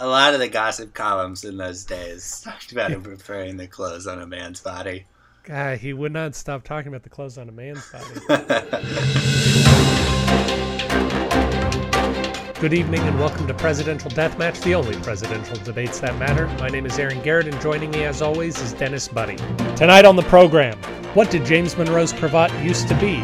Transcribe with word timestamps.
A 0.00 0.08
lot 0.08 0.34
of 0.34 0.40
the 0.40 0.48
gossip 0.48 0.92
columns 0.92 1.44
in 1.44 1.56
those 1.56 1.84
days 1.84 2.40
talked 2.40 2.72
about 2.72 2.90
him 2.90 3.00
preferring 3.04 3.56
the 3.56 3.68
clothes 3.68 4.08
on 4.08 4.20
a 4.20 4.26
man's 4.26 4.60
body. 4.60 5.06
God, 5.44 5.78
he 5.78 5.92
would 5.92 6.10
not 6.10 6.34
stop 6.34 6.64
talking 6.64 6.88
about 6.88 7.04
the 7.04 7.10
clothes 7.10 7.38
on 7.38 7.48
a 7.48 7.52
man's 7.52 7.88
body. 7.92 8.04
Good 12.60 12.74
evening 12.74 13.02
and 13.02 13.20
welcome 13.20 13.46
to 13.46 13.54
Presidential 13.54 14.10
Deathmatch, 14.10 14.60
the 14.64 14.74
only 14.74 14.96
presidential 14.96 15.54
debates 15.58 16.00
that 16.00 16.18
matter. 16.18 16.48
My 16.58 16.66
name 16.66 16.86
is 16.86 16.98
Aaron 16.98 17.22
Garrett, 17.22 17.46
and 17.46 17.60
joining 17.60 17.92
me 17.92 18.02
as 18.02 18.20
always 18.20 18.60
is 18.60 18.72
Dennis 18.72 19.06
Buddy. 19.06 19.36
Tonight 19.76 20.04
on 20.04 20.16
the 20.16 20.22
program, 20.22 20.76
what 21.14 21.30
did 21.30 21.44
James 21.44 21.78
Monroe's 21.78 22.12
cravat 22.12 22.52
used 22.64 22.88
to 22.88 22.98
be? 22.98 23.18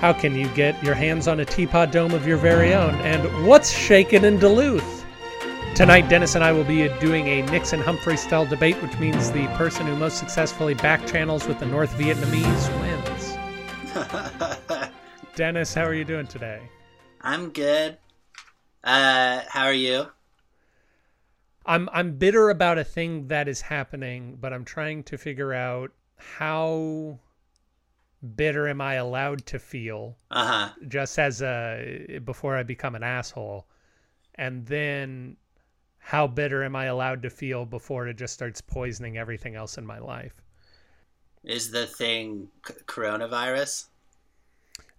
How 0.00 0.14
can 0.14 0.34
you 0.34 0.48
get 0.54 0.82
your 0.82 0.94
hands 0.94 1.28
on 1.28 1.40
a 1.40 1.44
teapot 1.44 1.92
dome 1.92 2.12
of 2.12 2.26
your 2.26 2.38
very 2.38 2.72
own? 2.72 2.94
And 3.00 3.46
what's 3.46 3.70
shaken 3.70 4.24
in 4.24 4.38
Duluth? 4.38 4.93
Tonight, 5.74 6.08
Dennis 6.08 6.36
and 6.36 6.44
I 6.44 6.52
will 6.52 6.62
be 6.64 6.88
doing 7.00 7.26
a 7.26 7.42
Nixon 7.42 7.80
Humphrey 7.80 8.16
style 8.16 8.46
debate, 8.46 8.80
which 8.80 8.96
means 9.00 9.32
the 9.32 9.48
person 9.56 9.86
who 9.86 9.96
most 9.96 10.18
successfully 10.18 10.74
back 10.74 11.04
channels 11.04 11.48
with 11.48 11.58
the 11.58 11.66
North 11.66 11.90
Vietnamese 11.94 12.70
wins. 12.80 13.36
Dennis, 15.34 15.74
how 15.74 15.82
are 15.82 15.94
you 15.94 16.04
doing 16.04 16.28
today? 16.28 16.62
I'm 17.20 17.50
good. 17.50 17.98
Uh, 18.84 19.40
how 19.48 19.64
are 19.64 19.72
you? 19.72 20.06
I'm 21.66 21.88
I'm 21.92 22.18
bitter 22.18 22.50
about 22.50 22.78
a 22.78 22.84
thing 22.84 23.26
that 23.28 23.48
is 23.48 23.62
happening, 23.62 24.38
but 24.40 24.52
I'm 24.52 24.64
trying 24.64 25.02
to 25.04 25.18
figure 25.18 25.52
out 25.52 25.90
how 26.16 27.18
bitter 28.36 28.68
am 28.68 28.80
I 28.80 28.94
allowed 28.94 29.44
to 29.46 29.58
feel 29.58 30.16
Uh 30.30 30.46
huh. 30.46 30.68
just 30.86 31.18
as 31.18 31.42
a 31.42 32.20
before 32.24 32.56
I 32.56 32.62
become 32.62 32.94
an 32.94 33.02
asshole, 33.02 33.66
and 34.36 34.66
then 34.66 35.36
how 36.06 36.26
bitter 36.26 36.62
am 36.62 36.76
I 36.76 36.84
allowed 36.84 37.22
to 37.22 37.30
feel 37.30 37.64
before 37.64 38.06
it 38.08 38.18
just 38.18 38.34
starts 38.34 38.60
poisoning 38.60 39.16
everything 39.16 39.54
else 39.54 39.78
in 39.78 39.86
my 39.86 39.98
life? 39.98 40.34
Is 41.42 41.70
the 41.70 41.86
thing 41.86 42.48
c- 42.68 42.74
coronavirus? 42.86 43.86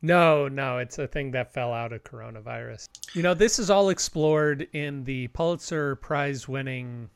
No, 0.01 0.47
no, 0.47 0.79
it's 0.79 0.97
a 0.97 1.05
thing 1.05 1.29
that 1.31 1.53
fell 1.53 1.71
out 1.73 1.93
of 1.93 2.03
coronavirus. 2.03 2.87
You 3.13 3.21
know, 3.21 3.35
this 3.35 3.59
is 3.59 3.69
all 3.69 3.89
explored 3.89 4.67
in 4.73 5.03
the 5.03 5.27
Pulitzer 5.27 5.95
Prize 5.97 6.47
winning 6.47 7.07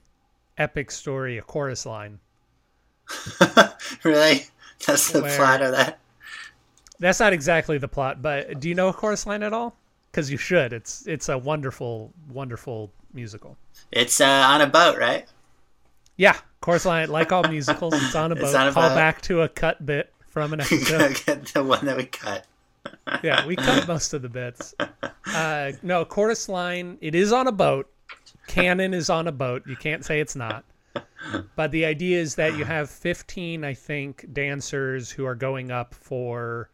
epic 0.59 0.91
story, 0.91 1.39
A 1.39 1.41
Chorus 1.41 1.87
Line. 1.87 2.19
really? 4.03 4.45
That's 4.85 5.11
the 5.11 5.23
Where- 5.23 5.35
plot 5.35 5.63
of 5.63 5.71
that? 5.71 5.97
That's 6.99 7.19
not 7.19 7.33
exactly 7.33 7.79
the 7.79 7.87
plot, 7.87 8.21
but 8.21 8.59
do 8.59 8.69
you 8.69 8.75
know 8.75 8.89
A 8.89 8.93
Chorus 8.93 9.25
Line 9.25 9.41
at 9.41 9.51
all? 9.53 9.75
Because 10.11 10.29
you 10.29 10.37
should. 10.37 10.73
It's 10.73 11.07
it's 11.07 11.27
a 11.29 11.37
wonderful, 11.39 12.13
wonderful 12.29 12.91
musical. 13.13 13.57
It's 13.91 14.19
uh, 14.21 14.25
on 14.25 14.61
a 14.61 14.67
boat, 14.67 14.97
right? 14.97 15.27
Yeah, 16.17 16.38
Chorus 16.61 16.85
Line, 16.85 17.09
like 17.09 17.31
all 17.31 17.43
musicals, 17.47 17.93
it's 17.95 18.15
on 18.15 18.31
a 18.31 18.35
boat. 18.35 18.45
It's 18.45 18.53
on 18.55 18.67
a 18.67 18.73
Call 18.73 18.89
boat. 18.89 18.95
back 18.95 19.21
to 19.23 19.41
a 19.41 19.49
cut 19.49 19.85
bit 19.85 20.13
from 20.27 20.53
an 20.53 20.61
episode. 20.61 21.47
The 21.53 21.63
one 21.63 21.85
that 21.85 21.97
we 21.97 22.05
cut. 22.05 22.45
yeah, 23.23 23.45
we 23.45 23.55
cut 23.55 23.87
most 23.87 24.13
of 24.13 24.21
the 24.21 24.30
bits. 24.30 24.73
Uh, 25.25 25.71
no, 25.81 26.05
chorus 26.05 26.49
line. 26.49 26.97
It 27.02 27.15
is 27.15 27.31
on 27.31 27.47
a 27.47 27.52
boat. 27.52 27.89
Canon 28.47 28.93
is 28.93 29.09
on 29.09 29.27
a 29.27 29.31
boat. 29.31 29.63
You 29.67 29.75
can't 29.75 30.03
say 30.03 30.19
it's 30.19 30.35
not. 30.35 30.63
But 31.55 31.71
the 31.71 31.85
idea 31.85 32.19
is 32.19 32.35
that 32.35 32.57
you 32.57 32.65
have 32.65 32.89
15, 32.89 33.63
I 33.63 33.73
think, 33.73 34.25
dancers 34.33 35.11
who 35.11 35.25
are 35.25 35.35
going 35.35 35.69
up 35.69 35.93
for 35.93 36.69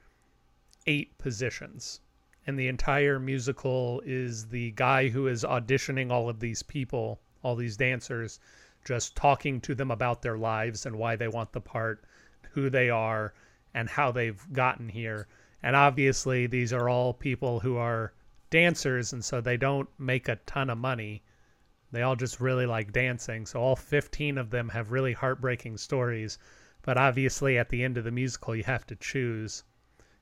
eight 0.87 1.17
positions. 1.17 1.99
And 2.47 2.59
the 2.59 2.67
entire 2.67 3.19
musical 3.19 4.01
is 4.05 4.47
the 4.49 4.71
guy 4.71 5.09
who 5.09 5.27
is 5.27 5.43
auditioning 5.43 6.11
all 6.11 6.29
of 6.29 6.39
these 6.39 6.61
people, 6.61 7.19
all 7.41 7.55
these 7.55 7.77
dancers, 7.77 8.39
just 8.85 9.15
talking 9.15 9.59
to 9.61 9.73
them 9.73 9.89
about 9.89 10.21
their 10.21 10.37
lives 10.37 10.85
and 10.85 10.95
why 10.95 11.15
they 11.15 11.27
want 11.27 11.53
the 11.53 11.61
part, 11.61 12.03
who 12.51 12.69
they 12.69 12.89
are, 12.89 13.33
and 13.73 13.89
how 13.89 14.11
they've 14.11 14.45
gotten 14.53 14.89
here. 14.89 15.27
And 15.63 15.75
obviously, 15.75 16.45
these 16.45 16.71
are 16.71 16.87
all 16.87 17.13
people 17.13 17.59
who 17.59 17.77
are 17.77 18.13
dancers, 18.51 19.11
and 19.11 19.25
so 19.25 19.41
they 19.41 19.57
don't 19.57 19.89
make 19.97 20.27
a 20.27 20.35
ton 20.45 20.69
of 20.69 20.77
money. 20.77 21.23
They 21.91 22.03
all 22.03 22.15
just 22.15 22.39
really 22.39 22.67
like 22.67 22.93
dancing. 22.93 23.47
So 23.47 23.59
all 23.59 23.75
15 23.75 24.37
of 24.37 24.51
them 24.51 24.69
have 24.69 24.91
really 24.91 25.13
heartbreaking 25.13 25.77
stories. 25.77 26.37
But 26.83 26.97
obviously, 26.97 27.57
at 27.57 27.69
the 27.69 27.83
end 27.83 27.97
of 27.97 28.03
the 28.03 28.11
musical, 28.11 28.55
you 28.55 28.63
have 28.63 28.85
to 28.87 28.95
choose. 28.95 29.63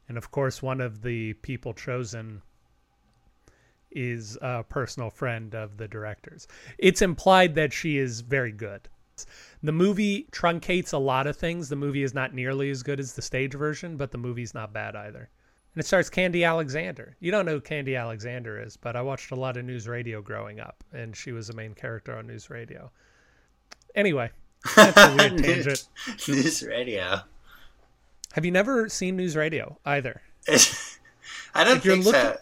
And 0.07 0.17
of 0.17 0.31
course, 0.31 0.61
one 0.61 0.81
of 0.81 1.01
the 1.01 1.33
people 1.33 1.73
chosen 1.73 2.41
is 3.91 4.37
a 4.41 4.63
personal 4.63 5.09
friend 5.09 5.53
of 5.55 5.77
the 5.77 5.87
director's. 5.87 6.47
It's 6.77 7.01
implied 7.01 7.55
that 7.55 7.73
she 7.73 7.97
is 7.97 8.21
very 8.21 8.51
good. 8.51 8.89
The 9.61 9.71
movie 9.71 10.27
truncates 10.31 10.91
a 10.91 10.97
lot 10.97 11.27
of 11.27 11.37
things. 11.37 11.69
The 11.69 11.75
movie 11.75 12.03
is 12.03 12.13
not 12.13 12.33
nearly 12.33 12.69
as 12.71 12.83
good 12.83 12.99
as 12.99 13.13
the 13.13 13.21
stage 13.21 13.53
version, 13.53 13.95
but 13.95 14.11
the 14.11 14.17
movie's 14.17 14.53
not 14.53 14.73
bad 14.73 14.95
either. 14.95 15.29
And 15.73 15.79
it 15.79 15.85
stars 15.85 16.09
Khandi 16.09 16.45
Alexander. 16.45 17.15
You 17.19 17.31
don't 17.31 17.45
know 17.45 17.53
who 17.53 17.61
Khandi 17.61 17.99
Alexander 17.99 18.61
is, 18.61 18.77
but 18.77 18.95
I 18.95 19.01
watched 19.01 19.31
a 19.31 19.35
lot 19.35 19.57
of 19.57 19.65
news 19.65 19.87
radio 19.87 20.21
growing 20.21 20.59
up, 20.59 20.83
and 20.93 21.15
she 21.15 21.31
was 21.31 21.47
the 21.47 21.53
main 21.53 21.73
character 21.73 22.15
on 22.17 22.27
news 22.27 22.49
radio. 22.49 22.91
Anyway, 23.95 24.29
that's 24.75 24.97
a 24.97 25.15
weird 25.15 25.37
tangent. 25.43 25.87
News 26.27 26.63
radio. 26.63 27.21
Have 28.33 28.45
you 28.45 28.51
never 28.51 28.89
seen 28.89 29.15
news 29.15 29.35
radio 29.35 29.77
either? 29.85 30.21
I 31.55 31.63
don't 31.63 31.77
If 31.77 31.85
you're 31.85 31.95
think 31.95 32.03
so. 32.05 32.11
looking- 32.11 32.37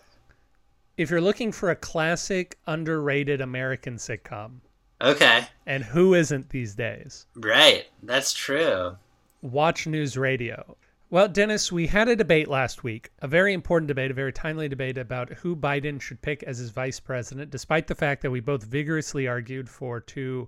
If 0.98 1.10
you're 1.10 1.22
looking 1.22 1.52
for 1.52 1.70
a 1.70 1.76
classic, 1.76 2.58
underrated 2.68 3.42
American 3.42 3.96
sitcom, 3.98 4.60
Okay, 5.02 5.46
and 5.66 5.84
who 5.84 6.14
isn't 6.14 6.50
these 6.50 6.76
days? 6.76 7.26
right. 7.36 7.88
That's 8.04 8.34
true. 8.34 8.98
Watch 9.42 9.88
News 9.88 10.16
Radio. 10.18 10.78
Well, 11.10 11.28
Dennis, 11.28 11.72
we 11.72 11.88
had 11.88 12.08
a 12.08 12.16
debate 12.16 12.48
last 12.48 12.84
week, 12.84 13.10
a 13.20 13.28
very 13.28 13.54
important 13.54 13.88
debate, 13.88 14.12
a 14.12 14.14
very 14.14 14.32
timely 14.32 14.70
debate 14.70 14.98
about 14.98 15.30
who 15.34 15.56
Biden 15.56 16.00
should 16.00 16.22
pick 16.22 16.44
as 16.44 16.60
his 16.60 16.70
vice 16.70 17.00
president, 17.02 17.50
despite 17.52 17.88
the 17.88 17.96
fact 17.96 18.22
that 18.22 18.32
we 18.32 18.40
both 18.40 18.64
vigorously 18.64 19.28
argued 19.28 19.68
for 19.68 20.00
two 20.00 20.48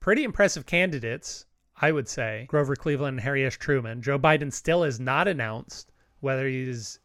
pretty 0.00 0.24
impressive 0.24 0.66
candidates, 0.66 1.44
I 1.82 1.92
would 1.92 2.08
say, 2.08 2.46
Grover 2.48 2.76
Cleveland 2.76 3.14
and 3.14 3.20
Harry 3.20 3.44
S. 3.44 3.56
Truman. 3.56 4.02
Joe 4.02 4.18
Biden 4.18 4.52
still 4.52 4.82
has 4.82 5.00
not 5.00 5.26
announced 5.26 5.92
whether 6.20 6.46
he's 6.46 6.98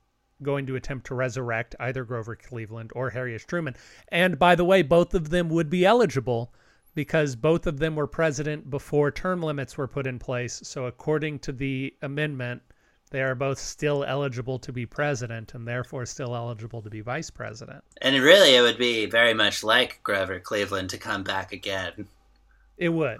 going 0.44 0.66
to 0.66 0.76
attempt 0.76 1.08
to 1.08 1.16
resurrect 1.16 1.76
either 1.80 2.04
Grover 2.04 2.36
Cleveland 2.36 2.92
or 2.94 3.10
Harry 3.10 3.36
S. 3.36 3.46
Truman. 3.46 3.76
And 4.10 4.38
by 4.38 4.56
the 4.56 4.66
way, 4.66 4.82
both 4.82 5.14
of 5.14 5.30
them 5.30 5.48
would 5.50 5.70
be 5.70 5.86
eligible 5.86 6.54
because 6.94 7.36
both 7.36 7.68
of 7.68 7.80
them 7.80 7.96
were 7.96 8.08
president 8.08 8.70
before 8.70 9.12
term 9.12 9.42
limits 9.42 9.78
were 9.78 9.88
put 9.88 10.08
in 10.08 10.20
place. 10.20 10.60
So, 10.64 10.86
according 10.86 11.40
to 11.40 11.52
the 11.52 11.94
amendment, 12.02 12.62
they 13.12 13.22
are 13.22 13.36
both 13.36 13.60
still 13.60 14.04
eligible 14.04 14.60
to 14.60 14.74
be 14.74 14.86
president 14.86 15.54
and 15.54 15.68
therefore 15.68 16.06
still 16.06 16.36
eligible 16.36 16.82
to 16.82 16.90
be 16.90 17.02
vice 17.02 17.30
president. 17.30 17.84
And 18.02 18.22
really, 18.22 18.56
it 18.56 18.62
would 18.62 18.78
be 18.78 19.06
very 19.06 19.34
much 19.34 19.64
like 19.64 20.00
Grover 20.04 20.40
Cleveland 20.40 20.90
to 20.90 20.98
come 20.98 21.24
back 21.24 21.54
again 21.54 22.08
It 22.78 22.90
would. 22.90 23.20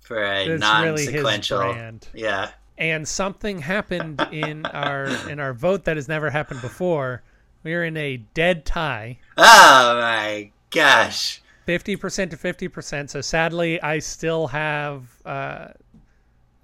For 0.00 0.22
a 0.22 0.46
It's 0.46 0.60
non 0.60 0.84
really 0.84 1.04
his 1.04 1.14
sequential. 1.14 1.58
brand. 1.58 2.08
yeah. 2.14 2.50
And 2.76 3.06
something 3.08 3.58
happened 3.60 4.24
in 4.30 4.64
our 4.66 5.06
in 5.28 5.40
our 5.40 5.52
vote 5.52 5.84
that 5.84 5.96
has 5.96 6.06
never 6.08 6.30
happened 6.30 6.60
before. 6.60 7.22
We 7.64 7.74
are 7.74 7.82
in 7.84 7.96
a 7.96 8.18
dead 8.34 8.64
tie. 8.64 9.18
Oh 9.36 9.98
my 10.00 10.50
gosh. 10.70 11.42
50% 11.66 12.30
to 12.30 12.36
50%. 12.36 13.10
So 13.10 13.20
sadly, 13.20 13.82
I 13.82 13.98
still 13.98 14.46
have 14.46 15.08
uh, 15.26 15.68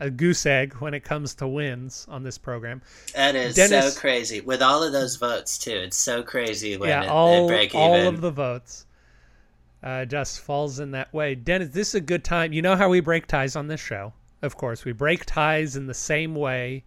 a 0.01 0.09
goose 0.09 0.47
egg 0.47 0.75
when 0.75 0.95
it 0.95 1.01
comes 1.01 1.35
to 1.37 1.49
wins 1.49 2.07
on 2.09 2.23
this 2.23 2.39
program. 2.39 2.81
That 3.15 3.35
is 3.35 3.55
Dennis- 3.55 3.95
so 3.95 4.01
crazy. 4.01 4.41
With 4.41 4.63
all 4.63 4.83
of 4.83 4.93
those 4.93 5.17
votes, 5.17 5.59
too. 5.59 5.73
It's 5.77 5.99
so 5.99 6.23
crazy 6.23 6.77
when 6.79 6.89
yeah, 6.89 7.03
it, 7.03 7.09
all, 7.09 7.51
all 7.75 7.97
even. 7.99 8.07
of 8.15 8.21
the 8.23 8.31
votes 8.31 8.87
uh, 9.85 10.05
just 10.07 10.41
falls 10.41 10.81
in 10.81 10.91
that 10.93 11.13
way. 11.13 11.35
Dennis, 11.35 11.69
this 11.69 11.89
is 11.91 11.95
a 11.97 12.01
good 12.01 12.25
time. 12.25 12.53
You 12.53 12.63
know 12.63 12.75
how 12.75 12.89
we 12.89 13.01
break 13.01 13.27
ties 13.27 13.55
on 13.55 13.69
this 13.69 13.81
show. 13.81 14.13
Of 14.43 14.57
course, 14.57 14.85
we 14.85 14.93
break 14.93 15.27
ties 15.27 15.77
in 15.77 15.87
the 15.87 15.95
same 15.95 16.35
way 16.35 16.85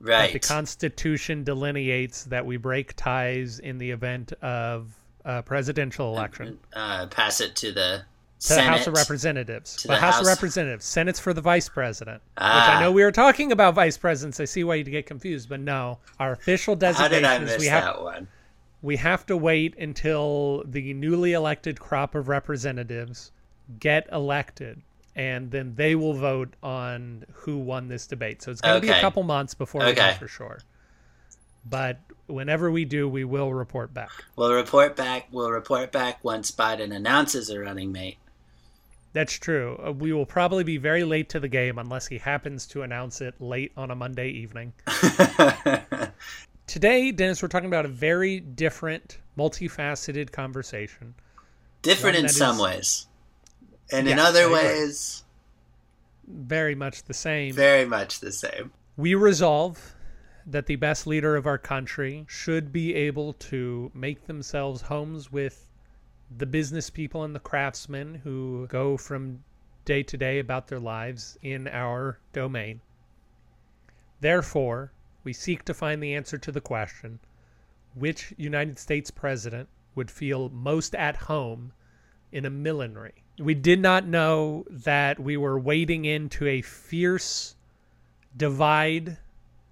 that 0.00 0.10
right. 0.10 0.32
the 0.32 0.38
Constitution 0.38 1.42
delineates 1.44 2.24
that 2.24 2.46
we 2.46 2.56
break 2.56 2.94
ties 2.94 3.58
in 3.58 3.78
the 3.78 3.90
event 3.90 4.32
of 4.34 4.92
a 5.24 5.42
presidential 5.42 6.14
election. 6.14 6.58
uh, 6.74 7.06
pass 7.08 7.40
it 7.40 7.56
to 7.56 7.72
the 7.72 8.02
to 8.40 8.54
the 8.54 8.62
House 8.62 8.86
of 8.86 8.94
Representatives. 8.94 9.74
To 9.76 9.88
the 9.88 9.94
the 9.94 10.00
House, 10.00 10.20
of 10.20 10.26
Representatives. 10.26 10.84
Senate's 10.84 11.18
for 11.18 11.34
the 11.34 11.40
vice 11.40 11.68
president. 11.68 12.22
Which 12.22 12.44
Ah. 12.44 12.76
I 12.76 12.80
know 12.80 12.92
we 12.92 13.02
were 13.02 13.10
talking 13.10 13.50
about 13.50 13.74
vice 13.74 13.98
presidents. 13.98 14.38
I 14.38 14.44
see 14.44 14.62
why 14.62 14.76
you 14.76 14.84
get 14.84 15.06
confused, 15.06 15.48
but 15.48 15.58
no. 15.58 15.98
Our 16.20 16.32
official 16.32 16.74
How 16.74 16.78
designation 16.78 17.22
did 17.22 17.24
I 17.24 17.34
is 17.36 17.50
miss 17.50 17.58
we 17.58 17.66
have 17.66 17.84
that 17.84 18.02
one? 18.02 18.28
We 18.82 18.96
have 18.96 19.26
to 19.26 19.36
wait 19.36 19.76
until 19.78 20.62
the 20.66 20.94
newly 20.94 21.32
elected 21.32 21.80
crop 21.80 22.14
of 22.14 22.28
representatives 22.28 23.32
get 23.80 24.08
elected 24.12 24.80
and 25.16 25.50
then 25.50 25.74
they 25.74 25.96
will 25.96 26.14
vote 26.14 26.54
on 26.62 27.24
who 27.32 27.58
won 27.58 27.88
this 27.88 28.06
debate. 28.06 28.40
So 28.40 28.52
it's 28.52 28.60
going 28.60 28.80
to 28.80 28.86
be 28.86 28.92
a 28.92 29.00
couple 29.00 29.24
months 29.24 29.52
before 29.52 29.84
we 29.84 29.92
know 29.92 30.12
for 30.12 30.28
sure. 30.28 30.60
But 31.68 31.98
whenever 32.28 32.70
we 32.70 32.84
do, 32.84 33.08
we 33.08 33.24
will 33.24 33.52
report 33.52 33.92
back. 33.92 34.10
We'll 34.36 34.52
report 34.52 34.94
back. 34.94 35.26
We'll 35.32 35.50
report 35.50 35.90
back 35.90 36.22
once 36.22 36.52
Biden 36.52 36.94
announces 36.94 37.50
a 37.50 37.58
running 37.58 37.90
mate. 37.90 38.18
That's 39.12 39.32
true. 39.32 39.80
Uh, 39.84 39.92
we 39.92 40.12
will 40.12 40.26
probably 40.26 40.62
be 40.62 40.76
very 40.76 41.02
late 41.02 41.30
to 41.30 41.40
the 41.40 41.48
game 41.48 41.78
unless 41.78 42.06
he 42.06 42.18
happens 42.18 42.66
to 42.68 42.82
announce 42.82 43.20
it 43.20 43.34
late 43.40 43.72
on 43.76 43.90
a 43.90 43.96
Monday 43.96 44.28
evening. 44.28 44.72
Today, 46.68 47.10
Dennis, 47.12 47.40
we're 47.42 47.48
talking 47.48 47.66
about 47.66 47.86
a 47.86 47.88
very 47.88 48.40
different, 48.40 49.18
multifaceted 49.38 50.30
conversation. 50.32 51.14
Different 51.80 52.16
in 52.18 52.28
some 52.28 52.56
is- 52.56 52.62
ways. 52.62 53.06
And 53.90 54.06
in 54.06 54.18
other 54.18 54.50
ways, 54.50 55.24
Very 56.26 56.74
much 56.74 57.04
the 57.04 57.14
same. 57.14 57.54
very 57.54 57.86
much 57.86 58.20
the 58.20 58.32
same. 58.32 58.70
We 58.98 59.14
resolve 59.14 59.94
that 60.46 60.66
the 60.66 60.76
best 60.76 61.06
leader 61.06 61.36
of 61.36 61.46
our 61.46 61.56
country 61.56 62.26
should 62.28 62.70
be 62.70 62.94
able 62.94 63.32
to 63.34 63.90
make 63.94 64.26
themselves 64.26 64.82
homes 64.82 65.32
with 65.32 65.66
the 66.36 66.44
business 66.44 66.90
people 66.90 67.24
and 67.24 67.34
the 67.34 67.40
craftsmen 67.40 68.16
who 68.16 68.66
go 68.68 68.98
from 68.98 69.42
day 69.86 70.02
to 70.02 70.18
day 70.18 70.38
about 70.38 70.68
their 70.68 70.80
lives 70.80 71.38
in 71.40 71.66
our 71.66 72.18
domain. 72.34 72.82
Therefore, 74.20 74.92
we 75.24 75.32
seek 75.32 75.64
to 75.64 75.74
find 75.74 76.02
the 76.02 76.14
answer 76.14 76.38
to 76.38 76.52
the 76.52 76.60
question 76.60 77.18
which 77.94 78.32
United 78.36 78.78
States 78.78 79.10
president 79.10 79.68
would 79.94 80.10
feel 80.10 80.48
most 80.50 80.94
at 80.94 81.16
home 81.16 81.72
in 82.30 82.44
a 82.44 82.50
millinery? 82.50 83.24
We 83.38 83.54
did 83.54 83.80
not 83.80 84.06
know 84.06 84.64
that 84.70 85.18
we 85.18 85.36
were 85.36 85.58
wading 85.58 86.04
into 86.04 86.46
a 86.46 86.62
fierce 86.62 87.56
divide 88.36 89.18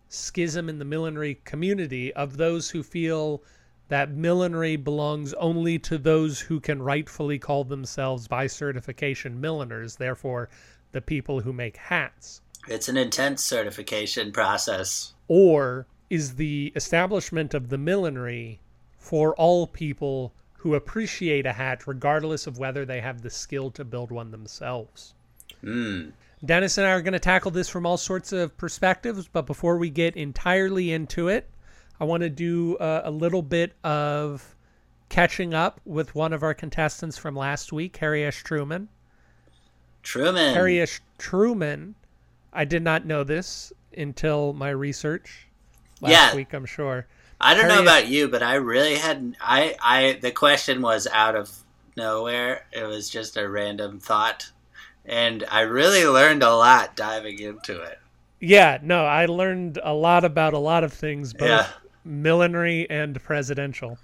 schism 0.09 0.69
in 0.69 0.79
the 0.79 0.85
millinery 0.85 1.41
community 1.45 2.13
of 2.15 2.37
those 2.37 2.71
who 2.71 2.83
feel 2.83 3.43
that 3.89 4.11
millinery 4.11 4.77
belongs 4.77 5.33
only 5.35 5.79
to 5.79 5.99
those 5.99 6.41
who 6.41 6.59
can 6.59 6.83
rightfully 6.83 7.39
call 7.39 7.65
themselves 7.65 8.27
by 8.27 8.47
certification 8.47 9.41
milliners, 9.41 9.97
therefore 9.97 10.49
the 10.93 11.01
people 11.01 11.41
who 11.41 11.53
make 11.53 11.77
hats. 11.77 12.41
It's 12.69 12.89
an 12.89 12.97
intense 12.97 13.45
certification 13.45 14.33
process. 14.33 15.15
Or 15.29 15.87
is 16.11 16.35
the 16.37 16.73
establishment 16.77 17.55
of 17.55 17.69
the 17.69 17.79
millinery 17.79 18.61
for 18.99 19.35
all 19.35 19.67
people 19.67 20.33
who 20.55 20.75
appreciate 20.75 21.47
a 21.47 21.53
hat 21.53 21.87
regardless 21.87 22.47
of 22.47 22.59
whether 22.59 22.85
they 22.85 23.01
have 23.01 23.23
the 23.23 23.31
skill 23.31 23.71
to 23.73 23.85
build 23.85 24.11
one 24.11 24.31
themselves? 24.31 25.15
Mm. 25.63 26.13
Dennis 26.45 26.79
and 26.79 26.87
I 26.87 26.91
are 26.91 27.03
going 27.03 27.13
to 27.13 27.19
tackle 27.19 27.51
this 27.51 27.69
from 27.69 27.87
all 27.87 27.97
sorts 27.97 28.33
of 28.33 28.57
perspectives, 28.57 29.29
but 29.33 29.47
before 29.47 29.79
we 29.79 29.91
get 29.91 30.17
entirely 30.17 30.93
into 30.93 31.29
it, 31.29 31.49
I 31.99 32.05
want 32.05 32.23
to 32.23 32.31
do 32.31 32.77
uh, 32.77 33.03
a 33.05 33.11
little 33.11 33.43
bit 33.43 33.73
of 33.83 34.55
catching 35.09 35.55
up 35.55 35.81
with 35.85 36.15
one 36.15 36.33
of 36.33 36.43
our 36.43 36.55
contestants 36.55 37.17
from 37.17 37.35
last 37.35 37.73
week, 37.73 37.97
Harry 37.99 38.25
S. 38.25 38.37
Truman. 38.37 38.89
Truman. 40.03 40.55
Harry 40.55 40.81
S. 40.81 41.01
Truman, 41.19 41.95
I 42.57 42.65
did 42.65 42.83
not 42.83 43.05
know 43.07 43.23
this 43.23 43.73
until 43.97 44.53
my 44.53 44.71
research 44.71 45.47
last 46.01 46.11
Yeah. 46.11 46.35
week, 46.35 46.53
I'm 46.53 46.67
sure. 46.67 47.07
I 47.41 47.55
don't 47.55 47.69
know 47.69 47.83
about 47.83 48.09
you, 48.09 48.29
but 48.29 48.43
I 48.43 48.55
really 48.55 48.95
hadn't. 48.95 49.37
I, 49.41 49.77
I, 49.83 50.19
the 50.23 50.31
question 50.33 50.81
was 50.81 51.07
out 51.13 51.37
of 51.37 51.51
nowhere. 51.97 52.65
It 52.73 52.85
was 52.85 53.11
just 53.11 53.37
a 53.37 53.47
random 53.49 54.01
thought, 54.01 54.51
and 55.05 55.45
I 55.51 55.61
really 55.61 56.07
learned 56.07 56.43
a 56.43 56.55
lot 56.55 56.97
diving 56.97 57.39
into 57.39 57.81
it. 57.83 57.99
Yeah, 58.41 58.79
no, 58.83 59.05
I 59.05 59.27
learned 59.27 59.79
a 59.83 59.93
lot 59.93 60.25
about 60.25 60.55
a 60.55 60.59
lot 60.59 60.83
of 60.85 60.93
things, 60.95 61.33
both 61.35 61.49
Yeah. 61.49 61.69
millinery 62.05 62.89
and 62.89 63.23
presidential. 63.23 63.99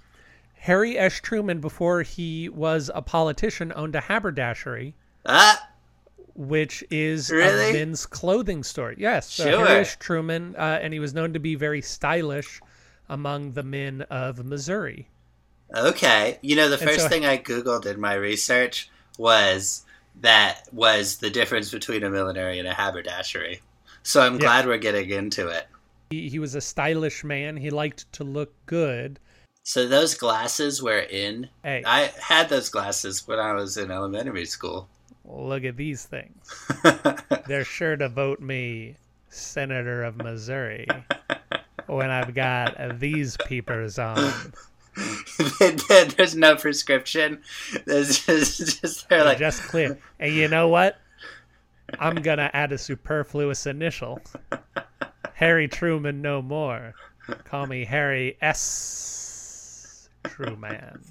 Harry 0.59 0.97
S. 0.97 1.19
Truman, 1.19 1.59
before 1.59 2.03
he 2.03 2.49
was 2.49 2.89
a 2.93 3.01
politician, 3.01 3.73
owned 3.75 3.95
a 3.95 4.01
haberdashery, 4.01 4.93
Ah, 5.25 5.69
which 6.35 6.83
is 6.89 7.29
Really? 7.29 7.69
a 7.69 7.73
men's 7.73 8.05
clothing 8.05 8.63
store. 8.63 8.93
Yes, 8.97 9.29
so 9.31 9.43
Sure. 9.49 9.67
S. 9.67 9.95
Truman, 9.99 10.55
uh, 10.57 10.79
and 10.81 10.93
he 10.93 10.99
was 10.99 11.13
known 11.13 11.33
to 11.33 11.39
be 11.39 11.55
very 11.55 11.81
stylish 11.81 12.59
among 13.09 13.51
the 13.53 13.63
men 13.63 14.01
of 14.09 14.43
Missouri. 14.45 15.07
okay. 15.75 16.37
You 16.41 16.55
know, 16.55 16.69
the 16.69 16.79
And 16.79 16.89
first 16.89 17.01
so- 17.01 17.09
thing 17.09 17.25
I 17.25 17.37
googled 17.37 17.85
in 17.85 17.99
my 17.99 18.13
research 18.13 18.89
was 19.17 19.83
that 20.21 20.67
was 20.71 21.17
the 21.17 21.29
difference 21.29 21.71
between 21.71 22.03
a 22.03 22.09
millinery 22.09 22.59
and 22.59 22.67
a 22.67 22.73
haberdashery. 22.73 23.61
So 24.03 24.21
I'm 24.21 24.33
Yeah. 24.35 24.39
glad 24.41 24.67
we're 24.67 24.77
getting 24.77 25.09
into 25.09 25.47
it. 25.47 25.67
He, 26.11 26.29
he 26.29 26.37
was 26.39 26.53
a 26.55 26.61
stylish 26.61 27.23
man. 27.23 27.57
He 27.57 27.69
liked 27.71 28.11
to 28.13 28.23
look 28.23 28.53
good. 28.67 29.19
So 29.63 29.87
those 29.87 30.13
glasses 30.13 30.83
were 30.83 30.99
in. 30.99 31.49
Hey, 31.63 31.81
I 31.85 32.11
had 32.19 32.49
those 32.49 32.69
glasses 32.69 33.25
when 33.27 33.39
I 33.39 33.53
was 33.53 33.77
in 33.77 33.89
elementary 33.91 34.45
school. 34.45 34.89
Look 35.25 35.63
at 35.63 35.77
these 35.77 36.05
things. 36.05 36.67
They're 37.47 37.65
sure 37.65 37.95
to 37.97 38.09
vote 38.09 38.39
me 38.39 38.97
senator 39.29 40.03
of 40.03 40.17
Missouri 40.17 40.87
when 41.87 42.09
I've 42.09 42.33
got 42.33 42.99
these 42.99 43.37
peepers 43.45 43.97
on. 43.99 44.53
There's 46.17 46.35
no 46.35 46.55
prescription. 46.55 47.41
There's 47.85 48.19
just, 48.19 48.81
just 48.81 49.09
they're 49.09 49.19
They're 49.19 49.25
like 49.25 49.37
just 49.39 49.63
clear. 49.63 49.97
And 50.19 50.33
you 50.33 50.47
know 50.47 50.67
what? 50.67 50.99
I'm 51.99 52.15
gonna 52.15 52.49
add 52.53 52.71
a 52.71 52.77
superfluous 52.77 53.65
initial. 53.65 54.21
Harry 55.33 55.67
Truman 55.67 56.21
no 56.21 56.41
more. 56.41 56.93
Call 57.45 57.67
me 57.67 57.85
Harry 57.85 58.37
S. 58.41 60.09
Truman. 60.23 61.01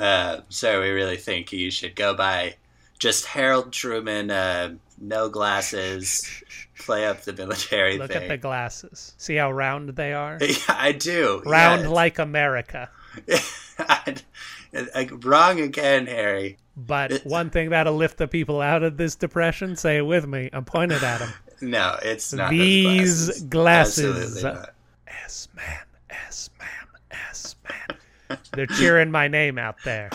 Uh, 0.00 0.40
so 0.48 0.80
we 0.80 0.88
really 0.88 1.18
think 1.18 1.52
you 1.52 1.70
should 1.70 1.94
go 1.94 2.14
by 2.14 2.54
just 2.98 3.26
Harold 3.26 3.70
Truman, 3.72 4.30
uh, 4.30 4.74
no 4.98 5.28
glasses, 5.28 6.26
play 6.78 7.06
up 7.06 7.22
the 7.22 7.34
military 7.34 7.98
Look 7.98 8.12
thing. 8.12 8.22
at 8.22 8.28
the 8.28 8.38
glasses. 8.38 9.14
See 9.18 9.36
how 9.36 9.52
round 9.52 9.90
they 9.90 10.12
are? 10.12 10.38
Yeah, 10.40 10.56
I 10.68 10.92
do. 10.92 11.42
Round 11.44 11.82
yeah. 11.82 11.88
like 11.88 12.18
America. 12.18 12.88
Wrong 15.22 15.60
again, 15.60 16.06
Harry. 16.06 16.56
But 16.76 17.24
one 17.24 17.50
thing 17.50 17.70
that'll 17.70 17.94
lift 17.94 18.16
the 18.16 18.28
people 18.28 18.60
out 18.62 18.82
of 18.82 18.96
this 18.96 19.16
depression, 19.16 19.76
say 19.76 19.98
it 19.98 20.06
with 20.06 20.26
me. 20.26 20.48
I'm 20.52 20.64
pointed 20.64 21.02
at 21.02 21.18
them. 21.18 21.32
No, 21.62 21.98
it's 22.02 22.32
not. 22.32 22.48
These 22.48 23.42
glasses. 23.42 24.42
Not. 24.42 24.70
S 25.06 25.46
man, 25.54 25.80
S 26.08 26.48
man, 26.58 26.68
S 27.10 27.54
man. 27.68 27.98
They're 28.52 28.66
cheering 28.66 29.10
my 29.10 29.28
name 29.28 29.58
out 29.58 29.76
there. 29.84 30.10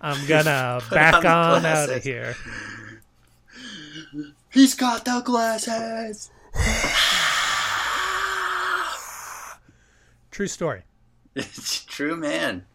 I'm 0.00 0.26
gonna 0.26 0.80
back 0.90 1.24
on 1.24 1.24
on 1.24 1.66
out 1.66 1.90
of 1.90 2.02
here. 2.02 2.34
He's 4.50 4.74
got 4.74 5.04
the 5.04 5.22
glasses. 5.24 6.30
True 10.30 10.48
story. 10.48 10.82
It's 11.34 11.84
true, 11.84 12.16
man. 12.16 12.66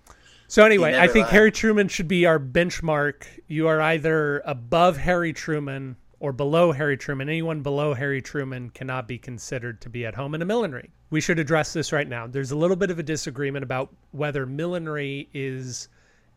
So 0.48 0.66
anyway, 0.66 0.98
I 0.98 1.08
think 1.08 1.26
lied. 1.26 1.34
Harry 1.34 1.52
Truman 1.52 1.90
should 1.90 2.08
be 2.08 2.26
our 2.26 2.40
benchmark. 2.40 3.24
You 3.48 3.68
are 3.68 3.82
either 3.82 4.42
above 4.46 4.98
Harry 4.98 5.34
Truman 5.34 5.98
or 6.20 6.32
below 6.32 6.72
Harry 6.72 6.98
Truman. 6.98 7.30
Anyone 7.30 7.62
below 7.62 7.94
Harry 7.94 8.22
Truman 8.22 8.70
cannot 8.70 9.08
be 9.08 9.18
considered 9.18 9.82
to 9.82 9.90
be 9.90 10.06
at 10.06 10.16
home 10.16 10.34
in 10.36 10.42
a 10.42 10.46
millinery. 10.46 10.90
We 11.10 11.22
should 11.22 11.40
address 11.40 11.74
this 11.74 11.92
right 11.92 12.08
now. 12.08 12.28
There's 12.28 12.52
a 12.52 12.58
little 12.58 12.76
bit 12.76 12.92
of 12.92 13.00
a 13.00 13.04
disagreement 13.04 13.64
about 13.64 13.94
whether 14.12 14.46
millinery 14.46 15.30
is 15.34 15.90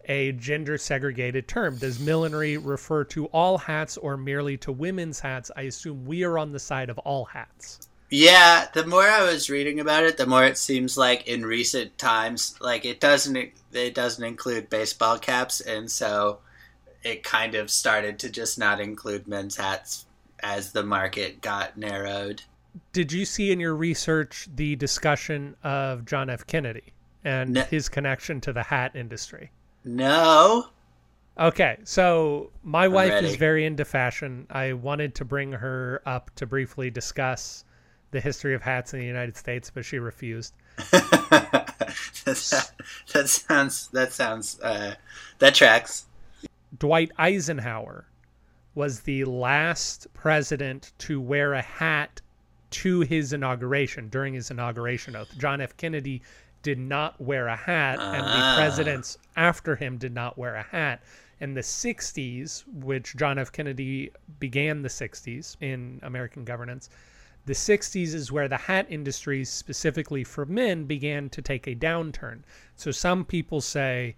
a 0.07 0.33
gender 0.33 0.79
segregated 0.79 1.49
term. 1.49 1.77
Does 1.77 1.99
millinery 1.99 2.57
refer 2.57 3.05
to 3.05 3.27
all 3.27 3.59
hats 3.59 3.97
or 3.97 4.17
merely 4.17 4.57
to 4.59 4.73
women's 4.73 5.21
hats? 5.21 5.51
I 5.57 5.63
assume 5.63 6.05
we 6.05 6.25
are 6.25 6.39
on 6.39 6.53
the 6.53 6.59
side 6.59 6.91
of 6.91 6.99
all 6.99 7.25
hats. 7.25 7.89
Yeah, 8.11 8.67
the 8.75 8.87
more 8.87 9.05
I 9.05 9.23
was 9.23 9.49
reading 9.49 9.79
about 9.79 10.03
it, 10.03 10.17
the 10.17 10.27
more 10.27 10.45
it 10.45 10.59
seems 10.59 10.99
like 10.99 11.29
in 11.29 11.47
recent 11.47 11.97
times, 11.97 12.57
like 12.61 12.85
it 12.85 12.99
doesn't 12.99 13.37
it 13.73 13.95
doesn't 13.95 14.25
include 14.25 14.69
baseball 14.69 15.17
caps, 15.17 15.61
and 15.61 15.89
so 15.89 16.41
it 17.03 17.23
kind 17.23 17.55
of 17.55 17.71
started 17.71 18.19
to 18.21 18.31
just 18.31 18.59
not 18.59 18.81
include 18.81 19.27
men's 19.29 19.57
hats 19.57 20.07
as 20.41 20.73
the 20.73 20.83
market 20.83 21.41
got 21.41 21.77
narrowed. 21.77 22.43
Did 22.93 23.13
you 23.13 23.25
see 23.25 23.51
in 23.53 23.61
your 23.61 23.75
research 23.75 24.49
the 24.55 24.77
discussion 24.77 25.57
of 25.65 26.05
John 26.05 26.31
F. 26.31 26.47
Kennedy 26.47 26.93
and 27.25 27.53
No. 27.55 27.63
his 27.65 27.89
connection 27.89 28.41
to 28.43 28.53
the 28.53 28.63
hat 28.63 28.95
industry? 28.95 29.51
No, 29.85 30.69
Okay, 31.39 31.79
so 31.85 32.51
my 32.63 32.87
wife 32.87 33.23
is 33.23 33.37
very 33.37 33.65
into 33.65 33.85
fashion. 33.87 34.47
I 34.51 34.75
wanted 34.75 35.15
to 35.15 35.25
bring 35.25 35.53
her 35.53 36.03
up 36.05 36.31
to 36.35 36.45
briefly 36.45 36.91
discuss 36.91 37.65
the 38.11 38.21
history 38.21 38.53
of 38.55 38.61
hats 38.61 38.93
in 38.93 39.01
the 39.01 39.07
United 39.07 39.37
States, 39.39 39.71
but 39.73 39.85
she 39.87 39.99
refused. 39.99 40.53
that, 40.91 41.75
that 42.25 42.37
sounds 43.29 43.89
that 43.89 44.13
sounds 44.13 44.61
uh, 44.61 44.97
that 45.39 45.55
tracks. 45.55 46.05
Dwight 46.81 47.13
Eisenhower 47.19 48.07
was 48.75 49.01
the 49.01 49.25
last 49.27 50.07
president 50.15 50.93
to 50.97 51.21
wear 51.21 51.53
a 51.53 51.61
hat 51.61 52.23
to 52.71 53.01
his 53.01 53.35
inauguration 53.35 54.09
during 54.09 54.33
his 54.33 54.51
inauguration 54.51 55.15
oath. 55.15 55.29
John 55.37 55.61
F. 55.61 55.77
Kennedy 55.77 56.23
did 56.63 56.79
not 56.79 57.21
wear 57.21 57.49
a 57.49 57.57
hat, 57.57 57.99
and 58.01 58.25
the 58.25 58.31
Ah. 58.31 58.57
presidents 58.57 59.19
after 59.37 59.77
him 59.77 59.99
did 59.99 60.15
not 60.15 60.39
wear 60.39 60.55
a 60.55 60.63
hat. 60.63 61.03
In 61.39 61.53
the 61.53 61.63
60s, 61.63 62.65
which 62.67 63.15
John 63.15 63.39
F. 63.39 63.53
Kennedy 63.53 64.11
began 64.39 64.81
the 64.81 64.89
60s 64.89 65.59
in 65.61 66.01
American 66.03 66.45
governance, 66.45 66.89
the 67.45 67.55
60s 67.55 68.15
is 68.15 68.33
where 68.33 68.49
the 68.49 68.57
hat 68.57 68.87
industry, 68.89 69.45
specifically 69.45 70.25
for 70.25 70.47
men, 70.47 70.85
began 70.85 71.29
to 71.29 71.43
take 71.43 71.67
a 71.67 71.75
downturn. 71.75 72.43
So 72.75 72.91
some 72.91 73.27
people 73.27 73.61
say 73.61 74.17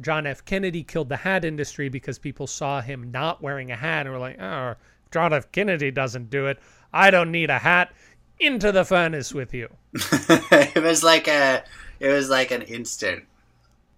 John 0.00 0.26
F. 0.26 0.44
Kennedy 0.44 0.82
killed 0.82 1.08
the 1.08 1.16
hat 1.16 1.44
industry 1.44 1.88
because 1.88 2.18
people 2.18 2.46
saw 2.46 2.80
him 2.80 3.10
not 3.10 3.42
wearing 3.42 3.70
a 3.70 3.76
hat 3.76 4.06
and 4.06 4.14
were 4.14 4.20
like, 4.20 4.40
oh, 4.40 4.74
John 5.10 5.32
F. 5.32 5.50
Kennedy 5.52 5.90
doesn't 5.90 6.30
do 6.30 6.46
it. 6.46 6.58
I 6.92 7.10
don't 7.10 7.30
need 7.30 7.50
a 7.50 7.58
hat. 7.58 7.92
Into 8.40 8.72
the 8.72 8.84
furnace 8.84 9.32
with 9.32 9.54
you. 9.54 9.68
it 9.94 10.82
was 10.82 11.04
like 11.04 11.28
a, 11.28 11.62
it 12.00 12.08
was 12.08 12.28
like 12.28 12.50
an 12.50 12.62
instant. 12.62 13.24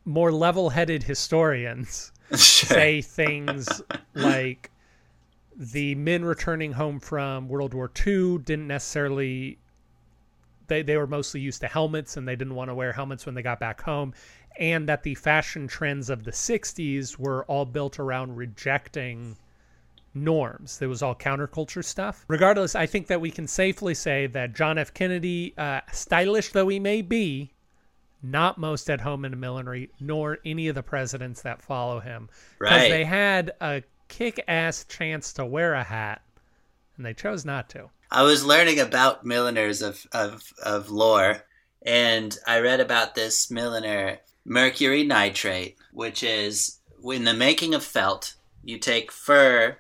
More 0.05 0.31
level 0.31 0.71
headed 0.71 1.03
historians 1.03 2.13
say 2.33 3.01
things 3.01 3.81
like 4.15 4.71
the 5.57 5.95
men 5.95 6.25
returning 6.25 6.73
home 6.73 7.01
from 7.01 7.49
World 7.49 7.73
War 7.73 7.91
II 8.07 8.39
didn't 8.39 8.67
necessarily 8.67 9.59
they 10.69 10.83
they 10.83 10.97
were 10.97 11.07
mostly 11.07 11.41
used 11.41 11.61
to 11.61 11.69
helmets 11.69 12.17
and 12.17 12.27
they 12.27 12.37
didn't 12.37 12.55
want 12.55 12.71
to 12.71 12.75
wear 12.75 12.93
helmets 12.93 13.25
when 13.25 13.35
they 13.35 13.43
got 13.43 13.59
back 13.59 13.81
home 13.81 14.13
and 14.59 14.89
that 14.89 15.03
the 15.03 15.15
fashion 15.15 15.67
trends 15.69 16.11
of 16.11 16.25
the 16.25 16.31
60s 16.31 17.19
were 17.19 17.45
all 17.45 17.65
built 17.65 17.99
around 17.99 18.37
rejecting 18.37 19.37
norms. 20.15 20.81
It 20.81 20.87
was 20.87 21.03
all 21.03 21.15
counterculture 21.15 21.85
stuff. 21.85 22.25
Regardless, 22.29 22.75
I 22.75 22.87
think 22.87 23.07
that 23.09 23.21
we 23.21 23.31
can 23.31 23.47
safely 23.47 23.95
say 23.95 24.27
that 24.29 24.55
John 24.55 24.79
F. 24.79 24.95
Kennedy, 24.95 25.55
uh, 25.59 25.81
stylish 25.93 26.53
though 26.53 26.69
he 26.69 26.81
may 26.81 27.03
be, 27.03 27.53
not 28.23 28.59
most 28.59 28.89
at 28.91 29.01
home 29.03 29.25
in 29.25 29.39
millinery, 29.39 29.91
nor 30.01 30.39
any 30.45 30.69
of 30.69 30.75
the 30.75 30.83
presidents 30.83 31.43
that 31.43 31.63
follow 31.63 32.01
him. 32.01 32.29
Because 32.59 32.73
Right. 32.81 32.91
they 32.91 33.05
had 33.05 33.53
a 33.61 33.83
kick 34.09 34.43
ass 34.49 34.85
chance 34.85 35.33
to 35.35 35.45
wear 35.45 35.75
a 35.75 35.85
hat, 35.85 36.23
and 36.97 37.05
they 37.05 37.13
chose 37.15 37.45
not 37.45 37.69
to. 37.71 37.91
I 38.11 38.23
was 38.23 38.45
learning 38.45 38.81
about 38.81 39.25
milliners 39.27 39.83
of, 39.83 40.07
of, 40.13 40.53
of 40.63 40.91
lore, 40.91 41.43
and 41.83 42.37
I 42.47 42.61
read 42.61 42.81
about 42.81 43.15
this 43.15 43.51
milliner, 43.51 44.19
mercury 44.47 45.03
nitrate, 45.03 45.77
which 45.93 46.23
is 46.23 46.79
in 47.05 47.25
the 47.25 47.35
making 47.35 47.75
of 47.75 47.85
felt, 47.85 48.35
you 48.65 48.79
take 48.79 49.13
fur 49.13 49.77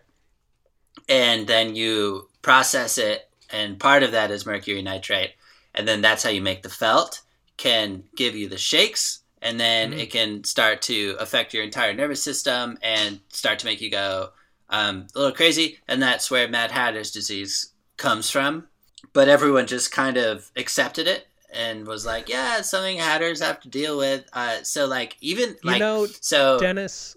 and 1.08 1.46
then 1.46 1.74
you 1.74 2.28
process 2.42 2.98
it, 2.98 3.28
and 3.50 3.78
part 3.78 4.02
of 4.02 4.12
that 4.12 4.30
is 4.30 4.44
mercury 4.44 4.82
nitrate, 4.82 5.32
and 5.74 5.86
then 5.86 6.00
that's 6.00 6.22
how 6.24 6.30
you 6.30 6.40
make 6.40 6.62
the 6.62 6.68
felt. 6.68 7.22
Can 7.56 8.04
give 8.16 8.34
you 8.34 8.48
the 8.48 8.58
shakes, 8.58 9.20
and 9.40 9.58
then 9.60 9.92
Mhm. 9.92 9.98
it 10.00 10.10
can 10.10 10.44
start 10.44 10.82
to 10.82 11.16
affect 11.20 11.54
your 11.54 11.62
entire 11.62 11.94
nervous 11.94 12.22
system 12.22 12.78
and 12.82 13.20
start 13.32 13.58
to 13.60 13.66
make 13.66 13.80
you 13.80 13.90
go 13.90 14.32
um, 14.68 15.06
a 15.14 15.18
little 15.20 15.34
crazy, 15.34 15.78
and 15.86 16.02
that's 16.02 16.28
where 16.28 16.48
Mad 16.48 16.72
Hatter's 16.72 17.12
disease 17.12 17.70
comes 17.96 18.30
from. 18.30 18.66
But 19.12 19.28
everyone 19.28 19.68
just 19.68 19.92
kind 19.92 20.16
of 20.16 20.50
accepted 20.56 21.06
it 21.06 21.28
and 21.56 21.86
was 21.86 22.04
like, 22.06 22.28
"Yeah, 22.28 22.58
it's 22.58 22.68
something 22.70 22.98
Hatters 22.98 23.40
have 23.40 23.60
to 23.60 23.68
deal 23.68 23.96
with." 23.98 24.24
Uh, 24.32 24.62
so, 24.62 24.86
like, 24.86 25.16
even 25.20 25.50
You 25.62 25.70
like, 25.70 25.80
know, 25.80 26.06
so 26.20 26.58
Dennis, 26.58 27.16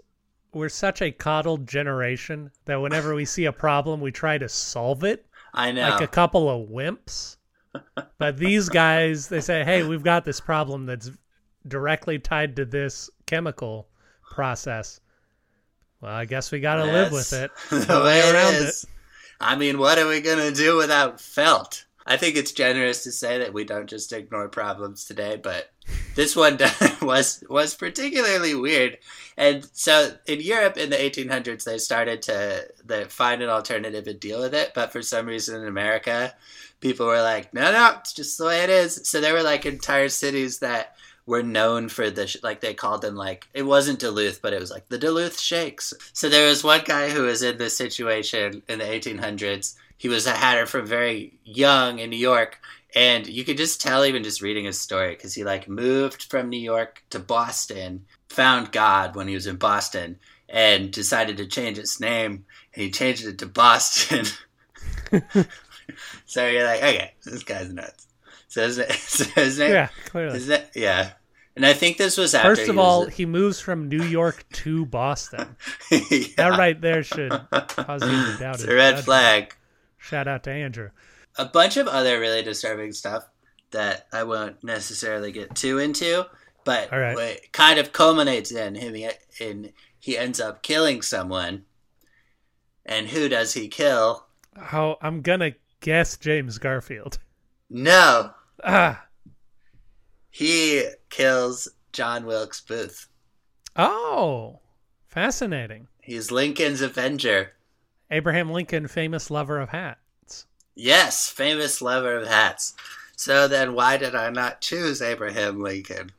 we're 0.54 0.70
such 0.70 1.02
a 1.02 1.12
coddled 1.12 1.68
generation 1.68 2.52
that 2.66 2.82
whenever 2.82 3.14
we 3.14 3.26
see 3.26 3.46
a 3.46 3.52
problem, 3.52 4.02
we 4.02 4.12
try 4.12 4.38
to 4.38 4.50
solve 4.50 5.04
it 5.04 5.26
I 5.54 5.72
know. 5.72 5.90
like 5.90 6.02
a 6.02 6.08
couple 6.08 6.50
of 6.50 6.70
wimps. 6.70 7.38
But 8.18 8.38
these 8.38 8.68
guys, 8.68 9.28
they 9.28 9.42
say, 9.42 9.64
hey, 9.64 9.84
we've 9.84 10.04
got 10.04 10.26
this 10.26 10.40
problem 10.40 10.86
that's 10.88 11.12
directly 11.68 12.18
tied 12.18 12.56
to 12.56 12.66
this 12.66 13.10
chemical 13.28 13.88
process. 14.32 15.00
Well, 16.02 16.12
I 16.12 16.26
guess 16.26 16.52
we 16.52 16.60
got 16.60 16.76
to 16.76 16.86
live 16.86 17.12
with 17.12 17.32
it. 17.34 17.52
The 17.70 18.02
way 18.04 18.22
way 18.22 18.32
around 18.32 18.56
it 18.56 18.62
is. 18.64 18.86
I 19.40 19.56
mean, 19.56 19.78
what 19.78 19.98
are 19.98 20.08
we 20.08 20.20
gonna 20.22 20.52
do 20.52 20.76
without 20.78 21.22
felt? 21.22 21.86
I 22.10 22.18
think 22.18 22.36
it's 22.36 22.52
generous 22.52 23.04
to 23.04 23.12
say 23.12 23.38
that 23.38 23.54
we 23.54 23.64
don't 23.64 23.88
just 23.88 24.12
ignore 24.12 24.50
problems 24.50 25.06
today, 25.06 25.40
but 25.42 25.70
this 26.16 26.36
one 26.36 26.58
was 27.04 27.44
was 27.48 27.76
particularly 27.76 28.56
weird. 28.56 28.98
And 29.38 29.70
so 29.74 30.16
in 30.26 30.42
Europe 30.42 30.76
in 30.76 30.90
the 30.90 30.96
1800s, 30.96 31.66
they 31.66 31.78
started 31.78 32.24
to 32.24 32.68
they 32.84 33.04
find 33.06 33.44
an 33.44 33.50
alternative 33.50 34.08
and 34.08 34.20
deal 34.20 34.42
with 34.42 34.56
it. 34.56 34.72
But 34.74 34.92
for 34.92 35.04
some 35.04 35.28
reason 35.28 35.62
in 35.62 35.68
America, 35.68 36.34
people 36.80 37.06
were 37.06 37.22
like, 37.22 37.54
"No, 37.54 37.72
no, 37.72 37.98
it's 38.00 38.14
just 38.14 38.40
the 38.40 38.46
way 38.46 38.64
it 38.64 38.72
is." 38.72 39.08
So 39.08 39.22
there 39.22 39.34
were 39.34 39.44
like 39.44 39.68
entire 39.68 40.10
cities 40.10 40.60
that 40.60 40.96
were 41.28 41.44
known 41.44 41.90
for 41.90 42.10
the 42.10 42.40
like 42.42 42.60
they 42.60 42.74
called 42.74 43.04
them 43.04 43.16
like 43.16 43.48
it 43.54 43.62
wasn't 43.62 44.00
Duluth, 44.00 44.42
but 44.42 44.52
it 44.52 44.60
was 44.60 44.72
like 44.72 44.90
the 44.90 44.98
Duluth 44.98 45.40
Shakes. 45.40 45.94
So 46.12 46.28
there 46.28 46.48
was 46.48 46.64
one 46.64 46.82
guy 46.86 47.12
who 47.12 47.22
was 47.22 47.44
in 47.44 47.60
this 47.60 47.78
situation 47.78 48.64
in 48.68 48.80
the 48.80 48.86
1800s. 48.86 49.76
He 50.00 50.08
was 50.08 50.26
a 50.26 50.32
hatter 50.32 50.66
from 50.66 50.86
very 50.88 51.38
young 51.44 52.00
in 52.00 52.10
New 52.10 52.16
York, 52.18 52.60
and 52.96 53.28
you 53.28 53.44
could 53.44 53.58
just 53.58 53.82
tell 53.82 54.06
even 54.06 54.24
just 54.24 54.42
reading 54.42 54.64
his 54.64 54.80
story 54.80 55.10
because 55.14 55.34
he 55.36 55.44
like 55.44 55.68
moved 55.68 56.24
from 56.24 56.50
New 56.50 56.58
York 56.58 57.04
to 57.10 57.20
Boston, 57.20 58.06
found 58.30 58.72
God 58.72 59.16
when 59.18 59.28
he 59.28 59.36
was 59.36 59.46
in 59.46 59.58
Boston, 59.58 60.18
and 60.48 60.90
decided 60.92 61.36
to 61.38 61.46
change 61.48 61.78
its 61.78 62.00
name. 62.00 62.46
And 62.74 62.84
he 62.84 62.92
changed 62.92 63.26
it 63.26 63.38
to 63.40 63.46
Boston. 63.46 64.26
so 66.26 66.48
you're 66.48 66.64
like, 66.64 66.82
okay, 66.82 67.14
this 67.26 67.44
guy's 67.44 67.72
nuts. 67.74 68.08
So 68.48 68.66
his, 68.66 68.76
so 69.00 69.26
his 69.36 69.60
name, 69.60 69.74
Yeah, 69.74 69.90
clearly. 70.06 70.38
is 70.38 70.48
that 70.48 70.72
yeah? 70.76 71.12
And 71.58 71.66
I 71.66 71.74
think 71.74 71.98
this 71.98 72.18
was 72.18 72.34
after. 72.34 72.56
First 72.56 72.70
of 72.70 72.78
was 72.78 72.86
all, 72.86 73.04
a- 73.08 73.10
he 73.10 73.26
moves 73.26 73.60
from 73.60 73.90
New 73.90 74.04
York 74.04 74.46
to 74.54 74.86
Boston. 74.86 75.58
yeah. 75.92 76.28
That 76.38 76.58
right 76.58 76.80
there 76.80 77.04
should 77.04 77.32
cause 77.32 78.02
you 78.02 78.32
to 78.34 78.38
doubt 78.40 78.56
it's 78.56 78.64
his 78.64 78.72
a 78.72 78.76
red 78.76 79.04
flag. 79.04 79.56
Shout 80.00 80.28
out 80.28 80.44
to 80.46 80.52
Andrew. 80.52 80.90
A 81.38 81.46
bunch 81.46 81.78
of 81.78 81.88
other 81.88 82.20
really 82.20 82.42
disturbing 82.42 82.92
stuff 82.94 83.26
that 83.72 84.08
I 84.12 84.24
won't 84.24 84.64
necessarily 84.64 85.32
get 85.32 85.54
too 85.56 85.78
into, 85.78 86.26
but 86.66 86.92
All 86.92 87.00
right. 87.00 87.16
what 87.16 87.52
kind 87.52 87.78
of 87.80 87.94
culminates 87.94 88.52
in 88.52 88.76
him 88.76 88.96
in 89.40 89.72
he 90.00 90.18
ends 90.18 90.40
up 90.40 90.64
killing 90.64 91.02
someone. 91.02 91.66
And 92.86 93.08
who 93.08 93.30
does 93.30 93.54
he 93.54 93.68
kill? 93.68 94.26
Oh, 94.74 94.96
I'm 95.02 95.22
gonna 95.22 95.52
guess 95.82 96.18
James 96.18 96.58
Garfield. 96.58 97.20
No, 97.70 98.32
Ah, 98.64 99.06
he 100.30 100.86
kills 101.10 101.68
John 101.94 102.26
Wilkes 102.26 102.62
Booth. 102.62 103.08
oh, 103.76 104.60
fascinating. 105.08 105.88
He's 106.02 106.32
Lincoln's 106.32 106.82
Avenger. 106.82 107.54
Abraham 108.12 108.52
Lincoln, 108.52 108.88
famous 108.88 109.30
lover 109.30 109.60
of 109.60 109.70
hats. 109.70 110.46
Yes, 110.76 111.30
famous 111.30 111.82
lover 111.82 112.16
of 112.16 112.28
hats. 112.28 112.74
So 113.16 113.48
then, 113.48 113.74
why 113.74 113.98
did 113.98 114.16
I 114.16 114.30
not 114.30 114.62
choose 114.62 115.02
Abraham 115.02 115.62
Lincoln? 115.62 116.12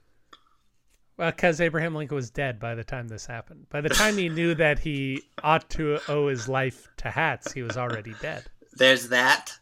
Well, 1.16 1.30
because 1.30 1.60
Abraham 1.60 1.94
Lincoln 1.94 2.14
was 2.14 2.30
dead 2.30 2.60
by 2.60 2.74
the 2.74 2.84
time 2.84 3.08
this 3.08 3.26
happened. 3.26 3.66
By 3.70 3.80
the 3.80 3.88
time 3.88 4.16
he 4.16 4.28
knew 4.28 4.54
that 4.56 4.78
he 4.78 5.22
ought 5.42 5.68
to 5.70 5.98
owe 6.08 6.28
his 6.28 6.48
life 6.48 6.88
to 6.98 7.10
hats, 7.10 7.52
he 7.52 7.62
was 7.62 7.76
already 7.76 8.14
dead. 8.20 8.44
There's 8.72 9.08
that, 9.08 9.56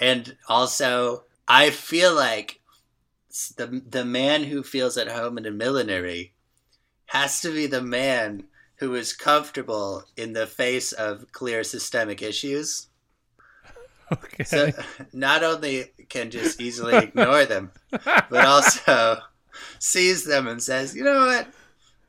and 0.00 0.36
also 0.48 1.24
I 1.48 1.70
feel 1.70 2.14
like 2.14 2.60
the 3.56 3.82
the 3.86 4.04
man 4.04 4.44
who 4.44 4.62
feels 4.62 4.96
at 4.96 5.08
home 5.08 5.38
in 5.38 5.46
a 5.46 5.50
millinery 5.50 6.32
has 7.06 7.40
to 7.40 7.52
be 7.52 7.66
the 7.66 7.82
man 7.82 8.44
who 8.84 8.94
is 8.94 9.14
comfortable 9.14 10.04
in 10.16 10.34
the 10.34 10.46
face 10.46 10.92
of 10.92 11.32
clear 11.32 11.64
systemic 11.64 12.22
issues. 12.22 12.88
Okay. 14.12 14.44
So 14.44 14.70
not 15.14 15.42
only 15.42 15.86
can 16.10 16.30
just 16.30 16.60
easily 16.60 16.94
ignore 16.94 17.46
them, 17.46 17.72
but 17.90 18.44
also 18.44 19.16
sees 19.78 20.24
them 20.24 20.46
and 20.46 20.62
says, 20.62 20.94
"You 20.94 21.04
know 21.04 21.24
what? 21.24 21.48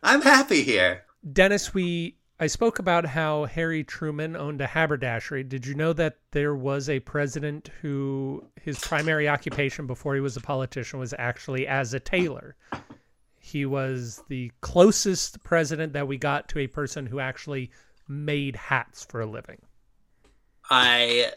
I'm 0.03 0.21
happy 0.21 0.61
here." 0.61 1.05
Dennis, 1.31 1.73
we 1.73 2.17
I 2.37 2.47
spoke 2.47 2.79
about 2.79 3.05
how 3.05 3.45
Harry 3.45 3.85
Truman 3.85 4.35
owned 4.35 4.59
a 4.59 4.67
haberdashery. 4.67 5.43
Did 5.43 5.65
you 5.65 5.73
know 5.73 5.93
that 5.93 6.17
there 6.31 6.53
was 6.53 6.89
a 6.89 6.99
president 6.99 7.69
who 7.81 8.43
his 8.61 8.77
primary 8.77 9.29
occupation 9.29 9.87
before 9.87 10.15
he 10.15 10.21
was 10.21 10.35
a 10.35 10.41
politician 10.41 10.99
was 10.99 11.13
actually 11.17 11.65
as 11.65 11.93
a 11.93 11.99
tailor? 11.99 12.57
He 13.45 13.63
was 13.63 14.23
the 14.27 14.51
closest 14.61 15.43
president 15.43 15.93
that 15.93 16.07
we 16.07 16.17
got 16.17 16.49
to 16.49 16.59
a 16.59 16.67
person 16.67 17.05
who 17.05 17.19
actually 17.19 17.69
made 18.07 18.55
hats 18.55 19.05
for 19.05 19.21
a 19.21 19.27
living. 19.27 19.61
I 20.67 21.31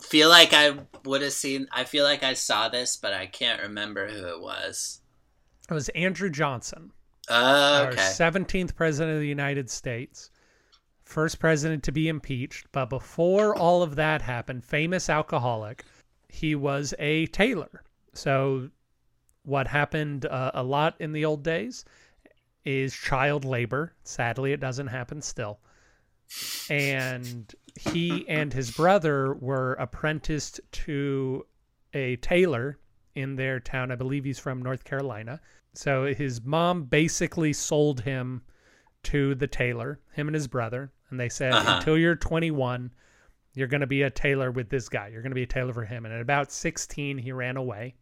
feel 0.00 0.30
like 0.30 0.54
I 0.54 0.78
would 1.04 1.20
have 1.20 1.34
seen. 1.34 1.68
I 1.70 1.84
feel 1.84 2.04
like 2.04 2.22
I 2.22 2.32
saw 2.32 2.70
this, 2.70 2.96
but 2.96 3.12
I 3.12 3.26
can't 3.26 3.60
remember 3.60 4.08
who 4.08 4.28
it 4.28 4.40
was. 4.40 5.02
It 5.70 5.74
was 5.74 5.90
Andrew 5.90 6.30
Johnson. 6.30 6.90
Oh, 7.28 7.84
our 7.84 7.92
17th 7.92 8.74
president 8.74 9.14
of 9.14 9.20
the 9.20 9.28
United 9.28 9.68
States, 9.68 10.30
first 11.04 11.38
president 11.38 11.82
to 11.82 11.92
be 11.92 12.08
impeached. 12.08 12.66
But 12.72 12.88
before 12.88 13.54
all 13.54 13.82
of 13.82 13.96
that 13.96 14.22
happened, 14.22 14.64
famous 14.64 15.10
alcoholic, 15.10 15.84
he 16.30 16.54
was 16.54 16.94
a 16.98 17.26
tailor. 17.26 17.84
So 18.14 18.70
what 19.44 19.66
happened 19.66 20.26
uh, 20.26 20.52
a 20.54 20.62
lot 20.62 20.94
in 21.00 21.12
the 21.12 21.24
old 21.24 21.42
days 21.42 21.84
is 22.64 22.94
child 22.94 23.44
labor. 23.44 23.92
Sadly, 24.04 24.52
it 24.52 24.60
doesn't 24.60 24.86
happen 24.86 25.20
still. 25.20 25.58
And 26.70 27.52
he 27.78 28.26
and 28.28 28.52
his 28.52 28.70
brother 28.70 29.34
were 29.34 29.74
apprenticed 29.74 30.60
to 30.72 31.46
a 31.92 32.16
tailor 32.16 32.78
in 33.14 33.36
their 33.36 33.60
town. 33.60 33.90
I 33.90 33.96
believe 33.96 34.24
he's 34.24 34.38
from 34.38 34.62
North 34.62 34.84
Carolina. 34.84 35.40
So 35.74 36.14
his 36.14 36.42
mom 36.42 36.84
basically 36.84 37.52
sold 37.52 38.00
him 38.00 38.42
to 39.04 39.34
the 39.34 39.46
tailor, 39.46 40.00
him 40.12 40.28
and 40.28 40.34
his 40.34 40.46
brother, 40.46 40.92
and 41.10 41.18
they 41.18 41.28
said, 41.28 41.52
Uh-huh. 41.52 41.76
until 41.78 41.98
you're 41.98 42.14
21, 42.14 42.90
you're 43.54 43.68
going 43.68 43.80
to 43.80 43.86
be 43.86 44.02
a 44.02 44.10
tailor 44.10 44.50
with 44.50 44.68
this 44.68 44.88
guy. 44.88 45.08
You're 45.08 45.22
going 45.22 45.30
to 45.30 45.36
be 45.36 45.42
a 45.42 45.46
tailor 45.46 45.72
for 45.72 45.84
him. 45.84 46.04
And 46.04 46.14
at 46.14 46.20
about 46.20 46.52
16, 46.52 47.18
he 47.18 47.32
ran 47.32 47.56
away. 47.56 47.94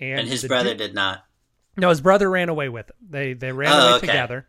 And, 0.00 0.20
And 0.20 0.28
his 0.28 0.44
brother 0.44 0.70
di- 0.74 0.78
did 0.86 0.94
not. 0.94 1.24
no, 1.76 1.88
his 1.88 2.00
brother 2.00 2.28
ran 2.30 2.48
away 2.48 2.68
with 2.68 2.90
him. 2.90 2.96
They 3.10 3.34
they 3.34 3.52
ran 3.52 3.72
Oh, 3.72 3.78
away 3.78 3.92
okay. 3.98 4.06
together. 4.06 4.46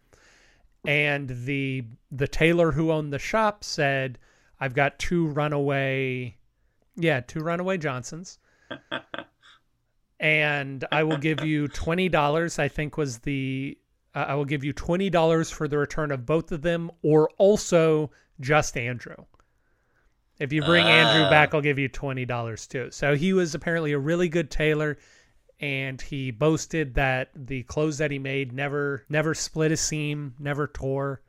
And 0.85 1.29
the 1.45 1.85
the 2.11 2.27
tailor 2.27 2.71
who 2.73 2.91
owned 2.91 3.13
the 3.13 3.19
shop 3.19 3.63
said, 3.63 4.19
"I've 4.59 4.73
got 4.73 4.99
two 4.99 5.27
runaway, 5.27 6.35
yeah, 6.95 7.21
two 7.21 7.39
runaway 7.39 7.77
Johnsons, 7.77 8.39
and 10.19 10.85
I 10.91 11.03
will 11.03 11.17
give 11.17 11.43
you 11.43 11.67
twenty 11.67 12.09
dollars. 12.09 12.59
I 12.59 12.67
think 12.67 12.97
was 12.97 13.19
the 13.19 13.77
uh, 14.15 14.25
I 14.29 14.35
will 14.35 14.45
give 14.45 14.63
you 14.63 14.73
twenty 14.73 15.09
dollars 15.09 15.49
for 15.49 15.67
the 15.67 15.77
return 15.77 16.11
of 16.11 16.25
both 16.25 16.51
of 16.51 16.61
them, 16.61 16.91
or 17.01 17.29
also 17.37 18.11
just 18.39 18.77
Andrew. 18.77 19.15
If 20.39 20.51
you 20.51 20.61
bring 20.63 20.85
Andrew 20.85 21.25
Ah. 21.25 21.29
back, 21.29 21.53
I'll 21.53 21.61
give 21.61 21.79
you 21.79 21.87
twenty 21.87 22.25
dollars 22.25 22.67
too." 22.67 22.89
So 22.91 23.15
he 23.15 23.33
was 23.33 23.55
apparently 23.55 23.91
a 23.93 23.99
really 23.99 24.29
good 24.29 24.49
tailor 24.51 24.97
and 25.63 26.01
he 26.01 26.29
boasted 26.29 26.95
that 26.95 27.29
the 27.33 27.63
clothes 27.63 27.97
that 27.99 28.11
he 28.11 28.19
made 28.19 28.51
never 28.51 29.05
never 29.07 29.33
split 29.33 29.71
a 29.71 29.77
seam, 29.77 30.35
never 30.37 30.67
tore. 30.67 31.21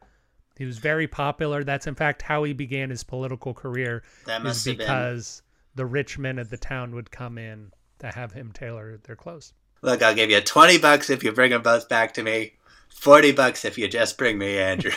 He 0.58 0.64
was 0.64 0.78
very 0.78 1.06
popular. 1.06 1.62
That's 1.62 1.86
in 1.86 1.94
fact 1.94 2.20
how 2.20 2.42
he 2.42 2.52
began 2.52 2.90
his 2.90 3.04
political 3.04 3.54
career. 3.54 4.02
That 4.26 4.40
Is 4.40 4.44
must 4.44 4.64
been. 4.64 4.78
because 4.78 5.42
the 5.76 5.86
rich 5.86 6.18
men 6.18 6.40
of 6.40 6.50
the 6.50 6.56
town 6.56 6.96
would 6.96 7.12
come 7.12 7.38
in 7.38 7.70
to 8.00 8.08
have 8.08 8.32
him 8.32 8.50
tailor 8.50 8.96
their 9.04 9.14
clothes. 9.14 9.52
Look, 9.82 10.02
I'll 10.02 10.16
give 10.16 10.30
you 10.30 10.40
20 10.40 10.78
bucks 10.78 11.10
if 11.10 11.22
you 11.22 11.30
bring 11.30 11.52
them 11.52 11.62
both 11.62 11.88
back 11.88 12.14
to 12.14 12.22
me. 12.24 12.54
40 12.88 13.30
bucks 13.32 13.64
if 13.64 13.78
you 13.78 13.86
just 13.86 14.18
bring 14.18 14.36
me 14.36 14.58
Andrew. 14.58 14.90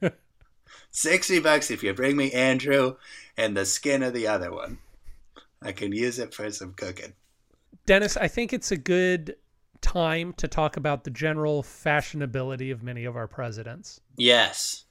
60 0.92 1.40
bucks 1.40 1.70
if 1.70 1.82
you 1.82 1.92
bring 1.92 2.16
me 2.16 2.32
Andrew 2.32 2.96
and 3.36 3.54
the 3.54 3.66
skin 3.66 4.02
of 4.02 4.14
the 4.14 4.28
other 4.28 4.50
one. 4.50 4.78
I 5.60 5.72
can 5.72 5.92
use 5.92 6.18
it 6.18 6.32
for 6.32 6.50
some 6.50 6.72
cooking. 6.72 7.12
Dennis, 7.86 8.16
I 8.16 8.28
think 8.28 8.52
it's 8.52 8.70
a 8.70 8.76
good 8.76 9.36
time 9.80 10.32
to 10.34 10.46
talk 10.46 10.76
about 10.76 11.04
the 11.04 11.10
general 11.10 11.62
fashionability 11.62 12.70
of 12.72 12.82
many 12.82 13.04
of 13.04 13.16
our 13.16 13.26
presidents. 13.26 14.00
Yes. 14.16 14.84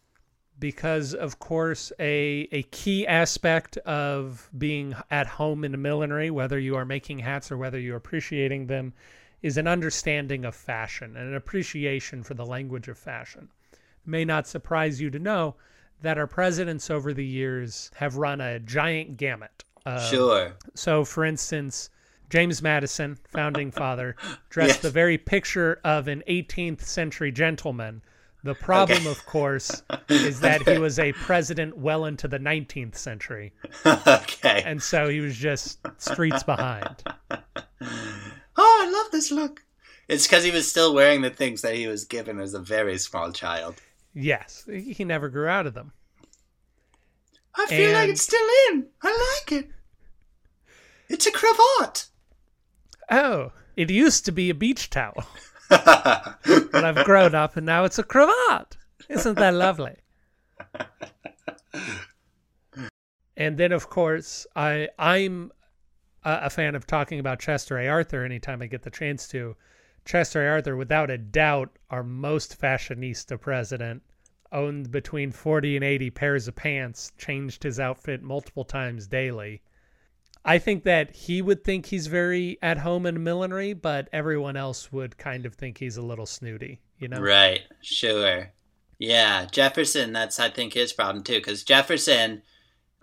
because 0.59 1.13
of 1.15 1.39
course 1.39 1.91
a 1.99 2.47
a 2.51 2.63
key 2.63 3.07
aspect 3.07 3.77
of 3.77 4.49
being 4.57 4.93
at 5.09 5.25
home 5.25 5.63
in 5.63 5.71
the 5.71 5.77
millinery 5.77 6.29
whether 6.29 6.59
you 6.59 6.75
are 6.75 6.85
making 6.85 7.19
hats 7.19 7.51
or 7.51 7.57
whether 7.57 7.79
you're 7.79 7.95
appreciating 7.97 8.67
them 8.67 8.93
is 9.41 9.57
an 9.57 9.65
understanding 9.67 10.43
of 10.45 10.53
fashion 10.53 11.15
and 11.15 11.29
an 11.29 11.35
appreciation 11.35 12.21
for 12.21 12.33
the 12.35 12.45
language 12.45 12.87
of 12.89 12.97
fashion 12.97 13.47
it 13.71 13.79
may 14.07 14.25
not 14.25 14.45
surprise 14.45 14.99
you 15.01 15.09
to 15.09 15.17
know 15.17 15.55
that 16.01 16.17
our 16.17 16.27
presidents 16.27 16.89
over 16.91 17.13
the 17.13 17.25
years 17.25 17.89
have 17.95 18.17
run 18.17 18.41
a 18.41 18.59
giant 18.59 19.15
gamut 19.17 19.63
Sure. 20.09 20.53
so, 20.75 21.03
for 21.05 21.23
instance, 21.25 21.89
James 22.31 22.61
Madison, 22.61 23.17
founding 23.29 23.71
father, 23.83 24.15
dressed 24.49 24.75
Yes. 24.75 24.79
the 24.79 24.89
very 24.89 25.17
picture 25.17 25.79
of 25.83 26.07
an 26.07 26.23
18th 26.27 26.81
century 26.81 27.31
gentleman. 27.31 28.01
The 28.43 28.55
problem, 28.55 28.99
Okay. 29.01 29.11
of 29.11 29.23
course, 29.27 29.83
is 30.09 30.39
that 30.39 30.67
he 30.67 30.79
was 30.79 30.97
a 30.97 31.11
president 31.13 31.77
well 31.77 32.05
into 32.05 32.27
the 32.27 32.39
19th 32.39 32.95
century. 32.95 33.53
okay. 33.85 34.63
And 34.65 34.81
so 34.81 35.09
he 35.09 35.19
was 35.19 35.37
just 35.37 35.79
streets 35.97 36.41
behind. 36.41 37.03
Oh, 37.29 37.37
I 38.57 38.89
love 38.89 39.11
this 39.11 39.29
look. 39.29 39.61
It's 40.07 40.25
because 40.25 40.43
he 40.43 40.51
was 40.51 40.67
still 40.67 40.93
wearing 40.95 41.21
the 41.21 41.29
things 41.29 41.61
that 41.61 41.75
he 41.75 41.85
was 41.87 42.05
given 42.05 42.39
as 42.39 42.53
a 42.55 42.59
very 42.59 42.97
small 42.97 43.31
child. 43.31 43.75
Yes, 44.13 44.67
he 44.67 45.03
never 45.03 45.29
grew 45.29 45.47
out 45.47 45.67
of 45.67 45.73
them. 45.73 45.91
I 47.55 47.65
feel 47.67 47.91
like 47.91 48.09
it's 48.09 48.23
still 48.23 48.47
in. 48.69 48.87
I 49.03 49.41
like 49.45 49.51
it. 49.51 49.69
It's 51.09 51.27
a 51.27 51.31
cravat. 51.31 52.07
Oh, 53.11 53.51
it 53.75 53.91
used 53.91 54.25
to 54.25 54.31
be 54.31 54.49
a 54.49 54.55
beach 54.55 54.89
towel, 54.89 55.25
but 55.69 56.73
I've 56.73 57.03
grown 57.05 57.35
up 57.35 57.57
and 57.57 57.65
now 57.65 57.83
it's 57.83 57.99
a 57.99 58.03
cravat. 58.03 58.77
Isn't 59.09 59.37
that 59.37 59.53
lovely? 59.53 59.97
And 63.35 63.57
then, 63.57 63.71
of 63.71 63.89
course, 63.89 64.45
I 64.55 64.87
I'm 64.99 65.51
a, 66.23 66.41
a 66.43 66.49
fan 66.49 66.75
of 66.75 66.85
talking 66.85 67.19
about 67.19 67.39
Chester 67.39 67.79
A. 67.79 67.87
Arthur 67.87 68.23
anytime 68.23 68.61
I 68.61 68.67
get 68.67 68.83
the 68.83 68.91
chance 68.91 69.27
to. 69.29 69.55
Chester 70.05 70.45
A. 70.45 70.51
Arthur, 70.51 70.75
without 70.77 71.09
a 71.09 71.17
doubt, 71.17 71.79
our 71.89 72.03
most 72.03 72.61
fashionista 72.61 73.41
president. 73.41 74.03
Owned 74.51 74.91
between 74.91 75.31
40 75.31 75.75
and 75.75 75.83
80 75.83 76.09
pairs 76.11 76.47
of 76.47 76.55
pants, 76.55 77.13
changed 77.17 77.63
his 77.63 77.79
outfit 77.79 78.21
multiple 78.21 78.63
times 78.63 79.07
daily. 79.07 79.63
I 80.43 80.57
think 80.57 80.83
that 80.85 81.15
he 81.15 81.41
would 81.41 81.63
think 81.63 81.85
he's 81.85 82.07
very 82.07 82.57
at 82.61 82.79
home 82.79 83.05
in 83.05 83.23
millinery, 83.23 83.73
but 83.73 84.09
everyone 84.11 84.57
else 84.57 84.91
would 84.91 85.17
kind 85.17 85.45
of 85.45 85.53
think 85.53 85.77
he's 85.77 85.97
a 85.97 86.01
little 86.01 86.25
snooty, 86.25 86.81
you 86.97 87.07
know? 87.07 87.21
Right, 87.21 87.61
sure. 87.81 88.51
Yeah, 88.97 89.45
Jefferson, 89.51 90.13
that's 90.13 90.39
I 90.39 90.49
think 90.49 90.73
his 90.73 90.93
problem 90.93 91.23
too 91.23 91.41
cuz 91.41 91.63
Jefferson 91.63 92.41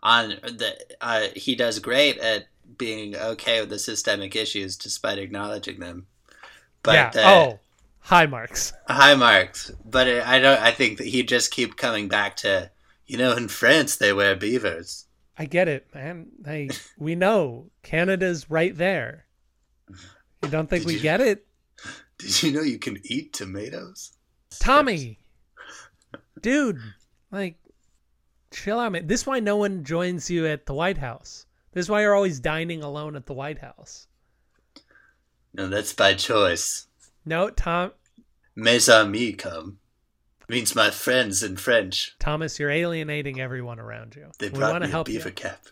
on 0.03 0.31
the 0.43 0.77
uh, 1.01 1.27
he 1.35 1.55
does 1.55 1.79
great 1.79 2.19
at 2.19 2.47
being 2.77 3.17
okay 3.17 3.61
with 3.61 3.71
the 3.71 3.79
systemic 3.79 4.37
issues 4.37 4.77
despite 4.77 5.19
acknowledging 5.19 5.81
them. 5.81 6.07
But 6.83 6.95
yeah. 6.95 7.11
the 7.11 7.27
oh, 7.27 7.61
high 8.01 8.27
marks. 8.27 8.73
high 8.89 9.15
marks, 9.15 9.73
but 9.85 10.09
I 10.09 10.39
don't 10.39 10.61
I 10.61 10.71
think 10.71 10.99
that 10.99 11.07
he 11.07 11.23
just 11.23 11.51
keep 11.51 11.77
coming 11.77 12.09
back 12.09 12.37
to 12.37 12.71
you 13.07 13.19
know 13.19 13.33
in 13.33 13.49
France 13.49 13.97
they 13.97 14.13
wear 14.13 14.37
beavers. 14.37 15.07
I 15.39 15.45
get 15.47 15.69
it, 15.69 15.87
man. 15.95 16.27
Hey, 16.45 16.69
we 16.99 17.15
know 17.15 17.71
Canada's 17.83 18.51
right 18.51 18.77
there. 18.77 19.27
You 20.43 20.49
don't 20.51 20.69
think 20.69 20.83
Did 20.83 20.89
we 20.89 20.95
you- 20.95 21.01
get 21.01 21.21
it, 21.21 21.47
Did 22.19 22.43
you 22.43 22.53
know 22.53 22.63
you 22.63 22.79
can 22.79 22.99
eat 23.05 23.33
tomatoes? 23.33 24.13
Tommy? 24.59 25.21
Dude, 26.41 26.79
like, 27.31 27.57
chill 28.51 28.81
out, 28.81 28.93
man. 28.93 29.07
This 29.07 29.21
is 29.23 29.27
why 29.27 29.41
no 29.41 29.57
one 29.57 29.85
joins 29.85 30.29
you 30.31 30.47
at 30.47 30.67
the 30.67 30.75
White 30.75 30.99
House. 30.99 31.47
This 31.73 31.87
is 31.87 31.91
why 31.91 32.03
you're 32.03 32.15
always 32.15 32.41
dining 32.41 32.83
alone 32.83 33.15
at 33.15 33.27
the 33.27 33.35
White 33.35 33.59
House. 33.59 34.07
No, 35.55 35.69
that's 35.69 35.93
by 35.93 36.15
choice. 36.15 36.87
No, 37.25 37.51
Tom, 37.51 37.93
Mes 38.57 38.89
amis 38.89 39.37
come. 39.39 39.78
Means 40.49 40.75
my 40.75 40.91
friends 40.91 41.43
in 41.43 41.57
French. 41.57 42.17
Thomas, 42.19 42.59
you're 42.59 42.71
alienating 42.71 43.39
everyone 43.41 43.79
around 43.79 44.17
you. 44.17 44.31
They 44.39 44.49
we 44.49 44.59
brought 44.59 44.73
want 44.73 44.83
to 44.85 44.87
me 44.87 44.91
a 44.91 44.93
help 44.93 45.07
beaver 45.07 45.29
you. 45.29 45.35
cap. 45.35 45.67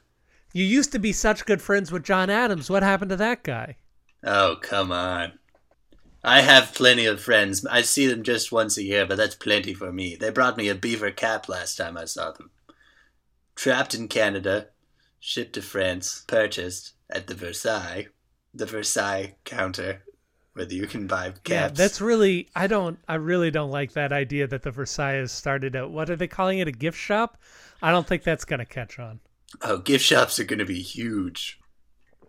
You 0.52 0.64
used 0.64 0.92
to 0.92 0.98
be 0.98 1.12
such 1.12 1.46
good 1.46 1.62
friends 1.62 1.90
with 1.90 2.04
John 2.04 2.28
Adams. 2.28 2.68
What 2.68 2.82
happened 2.82 3.10
to 3.10 3.16
that 3.16 3.42
guy? 3.42 3.76
Oh, 4.22 4.56
come 4.60 4.92
on. 4.92 5.38
I 6.22 6.40
have 6.40 6.74
plenty 6.74 7.06
of 7.06 7.20
friends. 7.20 7.64
I 7.66 7.82
see 7.82 8.06
them 8.06 8.22
just 8.22 8.52
once 8.52 8.76
a 8.76 8.82
year, 8.82 9.06
but 9.06 9.16
that's 9.16 9.34
plenty 9.34 9.72
for 9.72 9.92
me. 9.92 10.16
They 10.16 10.30
brought 10.30 10.56
me 10.56 10.68
a 10.68 10.74
beaver 10.74 11.10
cap 11.10 11.48
last 11.48 11.76
time 11.76 11.96
I 11.96 12.04
saw 12.04 12.32
them. 12.32 12.50
Trapped 13.54 13.94
in 13.94 14.08
Canada, 14.08 14.68
shipped 15.20 15.54
to 15.54 15.62
France, 15.62 16.24
purchased 16.26 16.94
at 17.08 17.28
the 17.28 17.34
Versailles, 17.34 18.08
the 18.52 18.66
Versailles 18.66 19.36
counter, 19.44 20.02
where 20.56 20.66
you 20.66 20.86
can 20.86 21.06
buy 21.06 21.30
caps. 21.30 21.50
Yeah, 21.50 21.68
that's 21.68 22.00
really 22.00 22.48
I 22.56 22.66
don't 22.66 22.98
I 23.06 23.14
really 23.14 23.50
don't 23.50 23.70
like 23.70 23.92
that 23.92 24.12
idea 24.12 24.46
that 24.46 24.62
the 24.62 24.70
Versailles 24.70 25.26
started 25.26 25.76
out. 25.76 25.90
What 25.90 26.10
are 26.10 26.16
they 26.16 26.28
calling 26.28 26.58
it? 26.58 26.68
A 26.68 26.72
gift 26.72 26.98
shop? 26.98 27.38
I 27.82 27.90
don't 27.92 28.06
think 28.06 28.22
that's 28.22 28.44
gonna 28.44 28.66
catch 28.66 28.98
on. 28.98 29.20
Oh, 29.62 29.78
gift 29.78 30.04
shops 30.04 30.38
are 30.38 30.44
going 30.44 30.58
to 30.58 30.64
be 30.64 30.82
huge. 30.82 31.60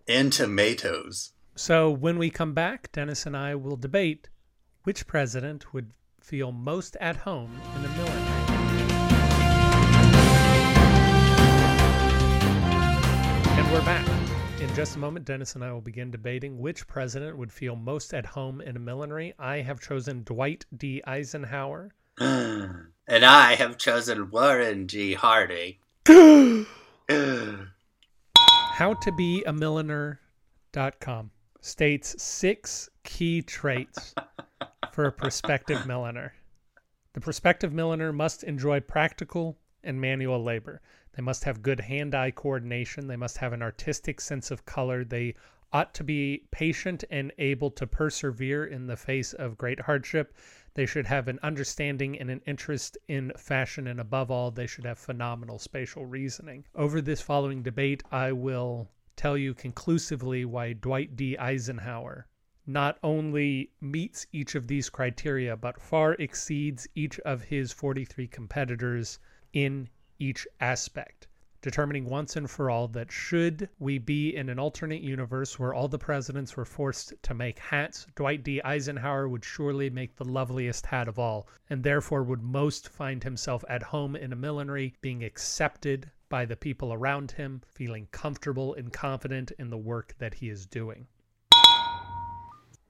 And 0.06 0.32
tomatoes. 0.32 1.32
So 1.56 1.90
when 1.90 2.18
we 2.18 2.30
come 2.30 2.54
back, 2.54 2.92
Dennis 2.92 3.26
and 3.26 3.36
I 3.36 3.54
will 3.54 3.76
debate 3.76 4.28
which 4.84 5.06
president 5.06 5.74
would 5.74 5.90
feel 6.20 6.52
most 6.52 6.96
at 7.00 7.16
home 7.16 7.60
in 7.74 7.82
the 7.82 7.88
millinery. 7.88 8.27
Just 14.78 14.94
a 14.94 14.98
moment, 15.00 15.24
Dennis 15.24 15.56
and 15.56 15.64
I 15.64 15.72
will 15.72 15.80
begin 15.80 16.12
debating 16.12 16.60
which 16.60 16.86
president 16.86 17.36
would 17.36 17.52
feel 17.52 17.74
most 17.74 18.14
at 18.14 18.24
home 18.24 18.60
in 18.60 18.76
a 18.76 18.78
millinery. 18.78 19.34
I 19.36 19.56
have 19.56 19.80
chosen 19.80 20.22
Dwight 20.22 20.66
D. 20.76 21.02
Eisenhower. 21.04 21.90
and 22.20 22.92
I 23.08 23.56
have 23.56 23.76
chosen 23.76 24.30
Warren 24.30 24.86
G. 24.86 25.14
Harding. 25.14 25.78
How 28.36 28.94
to 28.94 29.12
be 29.16 29.42
a 29.42 29.52
milliner.com. 29.52 31.32
states 31.60 32.22
six 32.22 32.88
key 33.02 33.42
traits 33.42 34.14
for 34.92 35.06
a 35.06 35.12
prospective 35.12 35.88
milliner. 35.88 36.34
The 37.14 37.20
prospective 37.20 37.72
milliner 37.72 38.12
must 38.12 38.44
enjoy 38.44 38.78
practical 38.78 39.58
and 39.82 40.00
manual 40.00 40.40
labor. 40.44 40.80
They 41.18 41.24
must 41.24 41.42
have 41.42 41.64
good 41.64 41.80
hand 41.80 42.14
eye 42.14 42.30
coordination. 42.30 43.08
They 43.08 43.16
must 43.16 43.38
have 43.38 43.52
an 43.52 43.60
artistic 43.60 44.20
sense 44.20 44.52
of 44.52 44.64
color. 44.64 45.02
They 45.02 45.34
ought 45.72 45.92
to 45.94 46.04
be 46.04 46.44
patient 46.52 47.02
and 47.10 47.32
able 47.38 47.72
to 47.72 47.88
persevere 47.88 48.64
in 48.64 48.86
the 48.86 48.96
face 48.96 49.32
of 49.32 49.58
great 49.58 49.80
hardship. 49.80 50.32
They 50.74 50.86
should 50.86 51.06
have 51.06 51.26
an 51.26 51.40
understanding 51.42 52.16
and 52.20 52.30
an 52.30 52.40
interest 52.46 52.98
in 53.08 53.32
fashion, 53.36 53.88
and 53.88 53.98
above 53.98 54.30
all, 54.30 54.52
they 54.52 54.68
should 54.68 54.84
have 54.84 54.96
phenomenal 54.96 55.58
spatial 55.58 56.06
reasoning. 56.06 56.64
Over 56.76 57.00
this 57.00 57.20
following 57.20 57.64
debate, 57.64 58.04
I 58.12 58.30
will 58.30 58.88
tell 59.16 59.36
you 59.36 59.54
conclusively 59.54 60.44
why 60.44 60.74
Dwight 60.74 61.16
D. 61.16 61.36
Eisenhower 61.36 62.28
not 62.64 62.96
only 63.02 63.72
meets 63.80 64.28
each 64.30 64.54
of 64.54 64.68
these 64.68 64.88
criteria, 64.88 65.56
but 65.56 65.80
far 65.82 66.12
exceeds 66.14 66.86
each 66.94 67.18
of 67.20 67.42
his 67.42 67.72
43 67.72 68.28
competitors 68.28 69.18
in 69.52 69.88
each 70.18 70.46
aspect 70.60 71.28
determining 71.60 72.04
once 72.04 72.36
and 72.36 72.48
for 72.48 72.70
all 72.70 72.86
that 72.88 73.10
should 73.10 73.68
we 73.78 73.98
be 73.98 74.34
in 74.36 74.48
an 74.48 74.58
alternate 74.58 75.02
universe 75.02 75.58
where 75.58 75.74
all 75.74 75.88
the 75.88 75.98
presidents 75.98 76.56
were 76.56 76.64
forced 76.64 77.12
to 77.22 77.34
make 77.34 77.58
hats, 77.58 78.06
Dwight 78.14 78.44
D. 78.44 78.62
Eisenhower 78.62 79.28
would 79.28 79.44
surely 79.44 79.90
make 79.90 80.14
the 80.16 80.24
loveliest 80.24 80.86
hat 80.86 81.08
of 81.08 81.18
all, 81.18 81.48
and 81.68 81.82
therefore 81.82 82.22
would 82.22 82.42
most 82.42 82.88
find 82.88 83.24
himself 83.24 83.64
at 83.68 83.82
home 83.82 84.14
in 84.14 84.32
a 84.32 84.36
millinery, 84.36 84.94
being 85.00 85.24
accepted 85.24 86.10
by 86.28 86.44
the 86.44 86.56
people 86.56 86.92
around 86.92 87.32
him, 87.32 87.62
feeling 87.66 88.06
comfortable 88.12 88.74
and 88.74 88.92
confident 88.92 89.50
in 89.58 89.70
the 89.70 89.78
work 89.78 90.14
that 90.18 90.34
he 90.34 90.48
is 90.48 90.66
doing. 90.66 91.06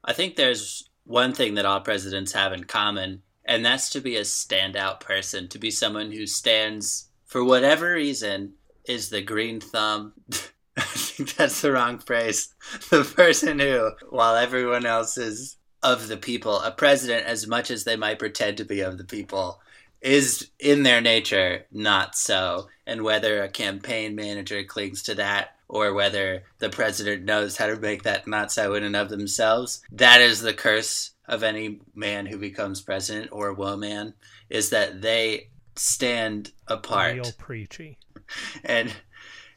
I 0.05 0.13
think 0.13 0.37
there's 0.37 0.89
one 1.05 1.33
thing 1.33 1.55
that 1.55 1.65
all 1.65 1.81
presidents 1.81 2.33
have 2.33 2.53
in 2.53 2.65
common, 2.65 3.23
and 3.45 3.65
that's 3.65 3.89
to 3.91 4.01
be 4.01 4.17
a 4.17 4.23
standout 4.23 5.01
person, 5.01 5.49
to 5.49 5.59
be 5.59 5.71
someone 5.71 6.13
who 6.13 6.27
stands 6.27 7.09
for 7.29 7.45
whatever 7.45 7.93
reason, 7.93 8.55
is 8.87 9.11
the 9.11 9.23
green 9.23 9.61
thumb. 9.61 10.15
I 10.77 10.81
think 10.81 11.37
that's 11.37 11.61
the 11.61 11.73
wrong 11.73 11.99
phrase. 11.99 12.55
The 12.91 13.05
person 13.05 13.59
who, 13.59 13.91
while 14.09 14.35
everyone 14.35 14.87
else 14.87 15.19
is 15.19 15.57
of 15.83 16.09
the 16.09 16.17
people, 16.17 16.61
a 16.61 16.71
president, 16.71 17.27
as 17.27 17.47
much 17.47 17.71
as 17.71 17.85
they 17.85 17.97
might 17.97 18.19
pretend 18.19 18.57
to 18.57 18.65
be 18.65 18.81
of 18.81 18.99
the 18.99 19.05
people, 19.05 19.61
is 20.01 20.51
in 20.59 20.85
their 20.85 21.01
nature 21.01 21.67
not 21.71 22.17
so. 22.17 22.69
And 22.87 23.03
whether 23.03 23.43
a 23.43 23.49
campaign 23.49 24.15
manager 24.15 24.65
clings 24.65 25.03
to 25.05 25.15
that 25.17 25.57
or 25.69 25.93
whether 25.93 26.45
the 26.61 26.71
president 26.71 27.25
knows 27.25 27.57
how 27.57 27.67
to 27.67 27.77
make 27.77 28.05
that 28.05 28.27
not 28.27 28.51
so 28.51 28.75
in 28.75 28.85
and 28.85 28.97
of 28.97 29.11
themselves, 29.11 29.83
that 29.93 30.21
is 30.21 30.41
the 30.41 30.55
curse 30.55 31.11
of 31.27 31.43
any 31.43 31.81
man 31.95 32.25
who 32.25 32.39
becomes 32.39 32.81
president 32.81 33.29
or 33.33 33.53
woman, 33.53 34.15
is 34.49 34.71
that 34.71 35.03
they 35.03 35.49
stand 35.79 36.53
apart. 36.67 37.15
Real 37.15 37.33
preachy. 37.39 37.99
And 38.63 38.93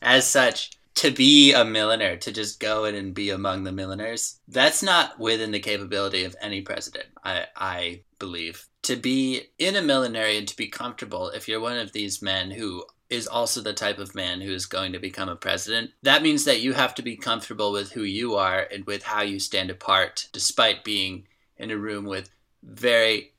as 0.02 0.26
such, 0.26 0.72
to 0.96 1.12
be 1.12 1.54
a 1.54 1.66
milliner, 1.66 2.16
to 2.18 2.32
just 2.32 2.60
go 2.60 2.86
in 2.86 2.96
and 2.96 3.14
be 3.14 3.30
among 3.30 3.64
the 3.64 3.72
milliners, 3.72 4.40
that's 4.48 4.84
not 4.84 5.20
within 5.20 5.52
the 5.52 5.60
capability 5.60 6.24
of 6.24 6.36
any 6.42 6.62
president, 6.62 7.06
I, 7.24 7.46
I 7.56 8.02
believe. 8.20 8.68
To 8.84 8.96
be 8.96 9.50
in 9.58 9.76
a 9.76 9.82
millinery 9.82 10.38
and 10.38 10.48
to 10.48 10.56
be 10.56 10.68
comfortable, 10.68 11.30
if 11.30 11.48
you're 11.48 11.60
one 11.60 11.78
of 11.78 11.92
these 11.92 12.22
men 12.22 12.52
who 12.52 12.86
is 13.10 13.28
also 13.28 13.62
the 13.62 13.74
type 13.74 14.00
of 14.00 14.16
man 14.16 14.42
who 14.42 14.54
is 14.54 14.66
going 14.66 14.94
to 14.94 15.00
become 15.00 15.30
a 15.30 15.36
president, 15.36 15.92
that 16.02 16.24
means 16.24 16.46
that 16.46 16.62
you 16.62 16.74
have 16.74 16.96
to 16.96 17.02
be 17.02 17.16
comfortable 17.16 17.72
with 17.72 17.92
who 17.92 18.04
you 18.04 18.36
are 18.36 18.68
and 18.72 18.86
with 18.86 19.04
how 19.04 19.22
you 19.22 19.40
stand 19.40 19.70
apart, 19.70 20.28
despite 20.32 20.84
being 20.84 21.28
in 21.58 21.72
a 21.72 21.78
room 21.78 22.06
with 22.06 22.30
very 22.64 23.34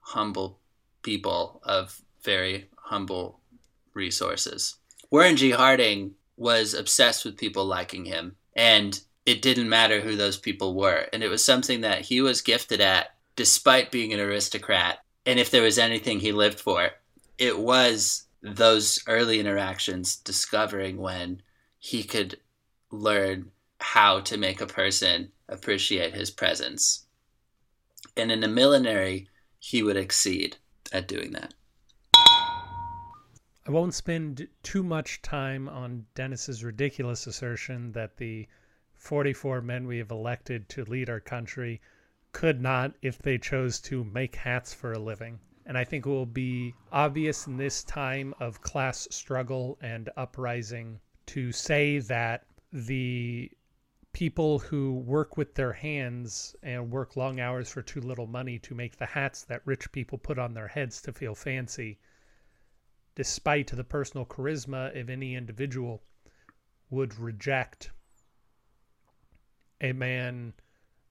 humble 0.00 0.58
people 1.02 1.60
of 1.64 2.02
very 2.22 2.68
humble 2.76 3.40
resources. 3.94 4.76
Warren 5.10 5.36
G. 5.36 5.50
Harding 5.50 6.14
was 6.36 6.74
obsessed 6.74 7.24
with 7.24 7.36
people 7.36 7.64
liking 7.64 8.04
him, 8.04 8.36
and 8.54 9.00
it 9.26 9.42
didn't 9.42 9.68
matter 9.68 10.00
who 10.00 10.16
those 10.16 10.38
people 10.38 10.74
were. 10.74 11.06
And 11.12 11.22
it 11.22 11.28
was 11.28 11.44
something 11.44 11.82
that 11.82 12.02
he 12.02 12.20
was 12.20 12.40
gifted 12.40 12.80
at 12.80 13.14
despite 13.36 13.92
being 13.92 14.12
an 14.12 14.20
aristocrat. 14.20 14.98
And 15.26 15.38
if 15.38 15.50
there 15.50 15.62
was 15.62 15.78
anything 15.78 16.20
he 16.20 16.32
lived 16.32 16.60
for, 16.60 16.90
it 17.36 17.58
was 17.58 18.24
those 18.42 18.98
early 19.06 19.38
interactions, 19.38 20.16
discovering 20.16 20.96
when 20.96 21.42
he 21.78 22.02
could 22.02 22.38
learn 22.90 23.50
how 23.80 24.20
to 24.20 24.36
make 24.36 24.60
a 24.60 24.66
person 24.66 25.30
appreciate 25.48 26.14
his 26.14 26.30
presence. 26.30 27.06
And 28.16 28.32
in 28.32 28.42
a 28.42 28.48
millinery, 28.48 29.28
he 29.58 29.82
would 29.82 29.96
exceed 29.96 30.56
at 30.92 31.08
doing 31.08 31.32
that. 31.32 31.54
I 33.68 33.70
won't 33.70 33.92
spend 33.92 34.48
too 34.62 34.82
much 34.82 35.20
time 35.20 35.68
on 35.68 36.06
Dennis's 36.14 36.64
ridiculous 36.64 37.26
assertion 37.26 37.92
that 37.92 38.16
the 38.16 38.48
44 38.94 39.60
men 39.60 39.86
we 39.86 39.98
have 39.98 40.10
elected 40.10 40.70
to 40.70 40.86
lead 40.86 41.10
our 41.10 41.20
country 41.20 41.82
could 42.32 42.62
not, 42.62 42.94
if 43.02 43.18
they 43.18 43.36
chose 43.36 43.78
to, 43.80 44.04
make 44.04 44.36
hats 44.36 44.72
for 44.72 44.94
a 44.94 44.98
living. 44.98 45.40
And 45.66 45.76
I 45.76 45.84
think 45.84 46.06
it 46.06 46.08
will 46.08 46.24
be 46.24 46.74
obvious 46.90 47.46
in 47.46 47.58
this 47.58 47.84
time 47.84 48.32
of 48.40 48.62
class 48.62 49.06
struggle 49.10 49.76
and 49.82 50.08
uprising 50.16 51.00
to 51.26 51.52
say 51.52 51.98
that 51.98 52.46
the 52.72 53.52
people 54.14 54.60
who 54.60 54.94
work 54.94 55.36
with 55.36 55.56
their 55.56 55.74
hands 55.74 56.56
and 56.62 56.90
work 56.90 57.16
long 57.16 57.38
hours 57.38 57.70
for 57.70 57.82
too 57.82 58.00
little 58.00 58.26
money 58.26 58.58
to 58.60 58.74
make 58.74 58.96
the 58.96 59.04
hats 59.04 59.44
that 59.44 59.60
rich 59.66 59.92
people 59.92 60.16
put 60.16 60.38
on 60.38 60.54
their 60.54 60.68
heads 60.68 61.02
to 61.02 61.12
feel 61.12 61.34
fancy 61.34 61.98
despite 63.18 63.66
the 63.66 63.82
personal 63.82 64.24
charisma 64.24 64.96
of 64.96 65.10
any 65.10 65.34
individual, 65.34 66.00
would 66.88 67.18
reject 67.18 67.90
a 69.80 69.92
man 69.92 70.52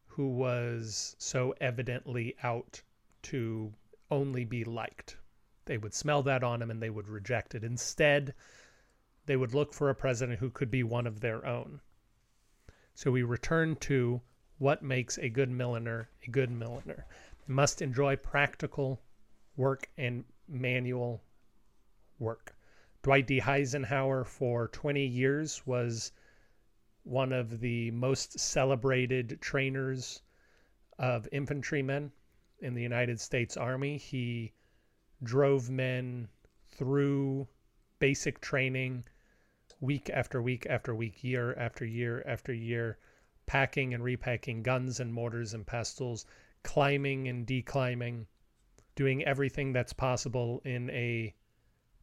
who 0.06 0.30
was 0.30 1.18
so 1.20 1.54
evidently 1.60 2.34
out 2.44 2.82
to 3.22 3.74
only 4.10 4.46
be 4.46 4.64
liked. 4.64 5.18
They 5.66 5.78
would 5.78 5.94
smell 5.94 6.24
that 6.24 6.46
on 6.46 6.62
him 6.62 6.72
and 6.72 6.82
they 6.82 6.90
would 6.90 7.10
reject 7.10 7.56
it. 7.56 7.66
Instead, 7.66 8.34
they 9.26 9.36
would 9.36 9.54
look 9.54 9.74
for 9.74 9.90
a 9.90 9.96
president 9.96 10.40
who 10.40 10.50
could 10.50 10.72
be 10.72 10.84
one 10.84 11.08
of 11.08 11.20
their 11.20 11.46
own. 11.46 11.82
So 12.96 13.12
we 13.12 13.24
return 13.24 13.76
to 13.82 14.22
what 14.60 14.82
makes 14.82 15.18
a 15.18 15.28
good 15.28 15.52
milliner 15.52 16.10
a 16.26 16.32
good 16.32 16.52
milliner. 16.52 17.06
must 17.48 17.82
enjoy 17.82 18.16
practical 18.16 19.02
work 19.58 19.90
and 19.98 20.24
manual 20.48 21.22
work. 22.20 22.56
Dwight 23.04 23.28
D. 23.28 23.42
Eisenhower, 23.42 24.24
for 24.24 24.68
20 24.70 25.06
years, 25.06 25.66
was 25.66 26.12
one 27.04 27.32
of 27.32 27.60
the 27.60 27.92
most 27.92 28.40
celebrated 28.40 29.40
trainers 29.40 30.22
of 31.00 31.28
infantrymen 31.32 32.12
in 32.60 32.74
the 32.74 32.82
United 32.82 33.20
States 33.20 33.56
Army. 33.56 33.98
He 33.98 34.52
drove 35.24 35.70
men 35.70 36.28
through 36.68 37.48
basic 38.00 38.42
training 38.42 39.06
week 39.80 40.10
after 40.10 40.42
week 40.42 40.66
after 40.70 40.94
week, 40.94 41.24
year 41.24 41.54
after 41.58 41.86
year 41.86 42.24
after 42.28 42.54
year, 42.54 42.98
packing 43.46 43.94
and 43.94 44.04
repacking 44.04 44.64
guns 44.64 45.00
and 45.00 45.14
mortars 45.14 45.54
and 45.54 45.66
pistols, 45.66 46.26
climbing 46.64 47.28
and 47.28 47.46
declimbing, 47.46 48.26
doing 48.96 49.24
everything 49.24 49.72
that's 49.72 49.94
possible 49.94 50.62
in 50.66 50.90
a 50.90 51.34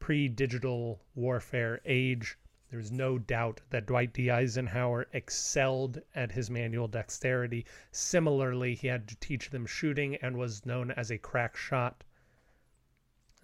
pre-digital 0.05 1.01
warfare 1.15 1.81
age. 1.87 2.37
There's 2.71 2.93
no 2.93 3.17
doubt 3.17 3.63
that 3.71 3.87
Dwight 3.87 4.13
D. 4.13 4.31
Eisenhower 4.31 5.07
excelled 5.15 6.03
at 6.15 6.31
his 6.31 6.51
manual 6.51 6.89
dexterity. 6.89 7.65
Similarly, 7.91 8.75
he 8.75 8.87
had 8.87 9.09
to 9.09 9.17
teach 9.17 9.49
them 9.49 9.65
shooting 9.65 10.17
and 10.17 10.37
was 10.37 10.67
known 10.67 10.91
as 10.91 11.11
a 11.11 11.17
crack 11.17 11.57
shot. 11.57 12.05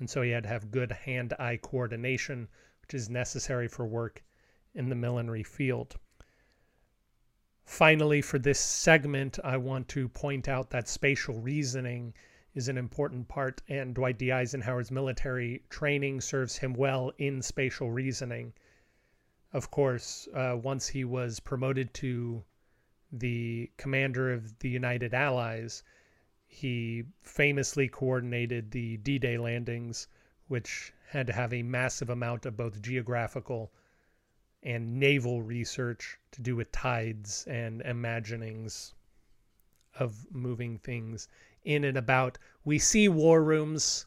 And 0.01 0.11
so 0.11 0.21
he 0.21 0.33
had 0.33 0.43
to 0.43 0.51
have 0.51 0.71
good 0.71 0.93
hand-eye 0.93 1.61
coordination, 1.63 2.47
which 2.83 2.93
is 2.93 3.09
necessary 3.09 3.67
for 3.67 3.87
work 3.87 4.23
in 4.75 4.91
the 4.91 4.95
millinery 4.95 5.43
field. 5.43 5.97
Finally, 7.65 8.21
for 8.21 8.39
this 8.39 8.61
segment, 8.61 9.39
I 9.43 9.57
want 9.57 9.89
to 9.89 10.11
point 10.11 10.47
out 10.47 10.69
that 10.69 10.91
spatial 10.91 11.41
reasoning 11.41 12.13
is 12.55 12.69
an 12.69 12.77
important 12.77 13.29
part, 13.29 13.63
and 13.69 13.95
Dwight 13.95 14.19
D. 14.19 14.33
Eisenhower's 14.33 14.91
military 14.91 15.63
training 15.69 16.21
serves 16.21 16.59
him 16.59 16.73
well 16.75 17.13
in 17.19 17.43
spatial 17.43 17.93
reasoning. 17.93 18.53
Of 19.53 19.71
course, 19.71 20.29
uh, 20.35 20.57
once 20.61 20.89
he 20.89 21.05
was 21.05 21.41
promoted 21.41 21.95
to 21.95 22.45
the 23.13 23.71
commander 23.77 24.33
of 24.33 24.59
the 24.59 24.69
United 24.69 25.15
Allies, 25.15 25.83
he 26.47 27.05
famously 27.21 27.89
coordinated 27.89 28.71
the 28.71 28.97
D 28.97 29.19
Day 29.19 29.39
landings, 29.39 30.09
which 30.49 30.93
had 31.09 31.29
to 31.29 31.33
have 31.33 31.53
a 31.53 31.63
massive 31.63 32.11
amount 32.11 32.47
of 32.47 32.57
both 32.57 32.83
geographical 32.83 33.73
and 34.63 34.99
naval 34.99 35.43
research 35.43 36.19
to 36.33 36.43
do 36.43 36.57
with 36.57 36.73
tides 36.73 37.47
and 37.47 37.81
imaginings 37.83 38.95
of 39.99 40.27
moving 40.33 40.79
things 40.79 41.29
in 41.65 41.85
and 41.85 41.97
about. 41.97 42.39
We 42.65 42.79
see 42.79 43.09
war 43.09 43.43
rooms. 43.43 44.07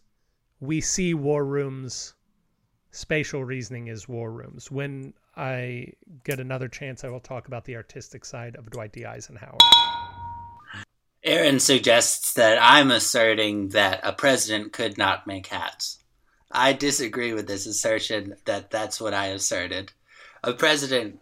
We 0.60 0.82
see 0.82 1.14
war 1.14 1.46
rooms. 1.46 2.14
Spatial 2.92 3.44
reasoning 3.44 3.88
is 3.88 4.08
war 4.08 4.32
rooms. 4.32 4.70
When 4.70 5.14
I 5.36 5.94
get 6.24 6.40
another 6.40 6.68
chance, 6.68 7.04
I 7.04 7.10
will 7.10 7.20
talk 7.20 7.48
about 7.48 7.66
the 7.66 7.76
artistic 7.76 8.24
side 8.24 8.56
of 8.56 8.70
Dwight 8.70 8.94
D. 8.94 9.06
Eisenhower. 9.06 9.58
Aaron 11.24 11.60
suggests 11.60 12.34
that 12.34 12.60
I'm 12.62 12.92
asserting 12.92 13.70
that 13.70 14.02
a 14.04 14.12
president 14.12 14.74
could 14.74 14.98
not 14.98 15.26
make 15.26 15.48
hats. 15.48 16.00
I 16.52 16.74
disagree 16.74 17.34
with 17.34 17.48
this 17.48 17.66
assertion 17.66 18.36
that 18.46 18.70
that's 18.70 19.02
what 19.02 19.14
I 19.14 19.28
asserted. 19.28 19.92
A 20.44 20.54
president 20.54 21.20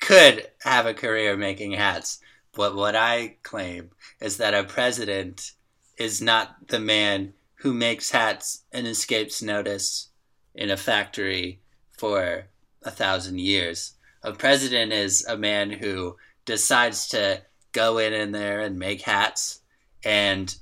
could 0.00 0.50
have 0.62 0.84
a 0.84 0.92
career 0.92 1.36
making 1.36 1.72
hats, 1.72 2.18
but 2.54 2.74
what 2.74 2.94
I 2.94 3.36
claim 3.42 3.90
is 4.20 4.36
that 4.36 4.54
a 4.54 4.64
president 4.64 5.52
is 5.96 6.20
not 6.20 6.68
the 6.68 6.80
man 6.80 7.34
who 7.56 7.72
makes 7.72 8.10
hats 8.10 8.64
and 8.72 8.86
escapes 8.86 9.42
notice 9.42 10.08
in 10.54 10.70
a 10.70 10.76
factory 10.76 11.60
for 11.96 12.46
a 12.82 12.90
thousand 12.90 13.40
years. 13.40 13.94
A 14.22 14.32
president 14.32 14.92
is 14.92 15.24
a 15.26 15.36
man 15.36 15.70
who 15.70 16.16
decides 16.44 17.08
to 17.08 17.42
go 17.72 17.98
in 17.98 18.12
in 18.12 18.32
there 18.32 18.60
and 18.60 18.78
make 18.78 19.02
hats 19.02 19.60
and 20.04 20.54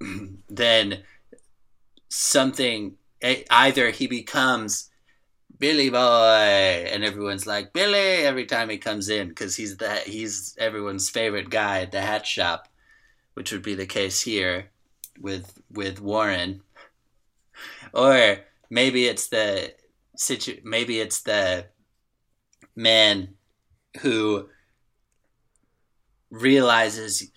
then 0.48 1.02
something 2.08 2.96
either 3.22 3.90
he 3.90 4.06
becomes 4.06 4.87
Billy 5.58 5.90
Boy, 5.90 5.96
and 5.96 7.04
everyone's 7.04 7.46
like 7.46 7.72
Billy 7.72 8.24
every 8.24 8.46
time 8.46 8.68
he 8.68 8.78
comes 8.78 9.08
in 9.08 9.28
because 9.28 9.56
he's 9.56 9.76
the 9.76 9.94
he's 10.06 10.56
everyone's 10.58 11.10
favorite 11.10 11.50
guy 11.50 11.80
at 11.80 11.92
the 11.92 12.00
hat 12.00 12.26
shop, 12.26 12.68
which 13.34 13.50
would 13.52 13.62
be 13.62 13.74
the 13.74 13.86
case 13.86 14.20
here 14.20 14.70
with 15.20 15.60
with 15.70 16.00
Warren. 16.00 16.62
Or 17.92 18.38
maybe 18.70 19.06
it's 19.06 19.28
the 19.28 19.74
situ 20.16 20.60
maybe 20.64 21.00
it's 21.00 21.22
the 21.22 21.66
man 22.76 23.34
who 24.00 24.48
realizes 26.30 27.30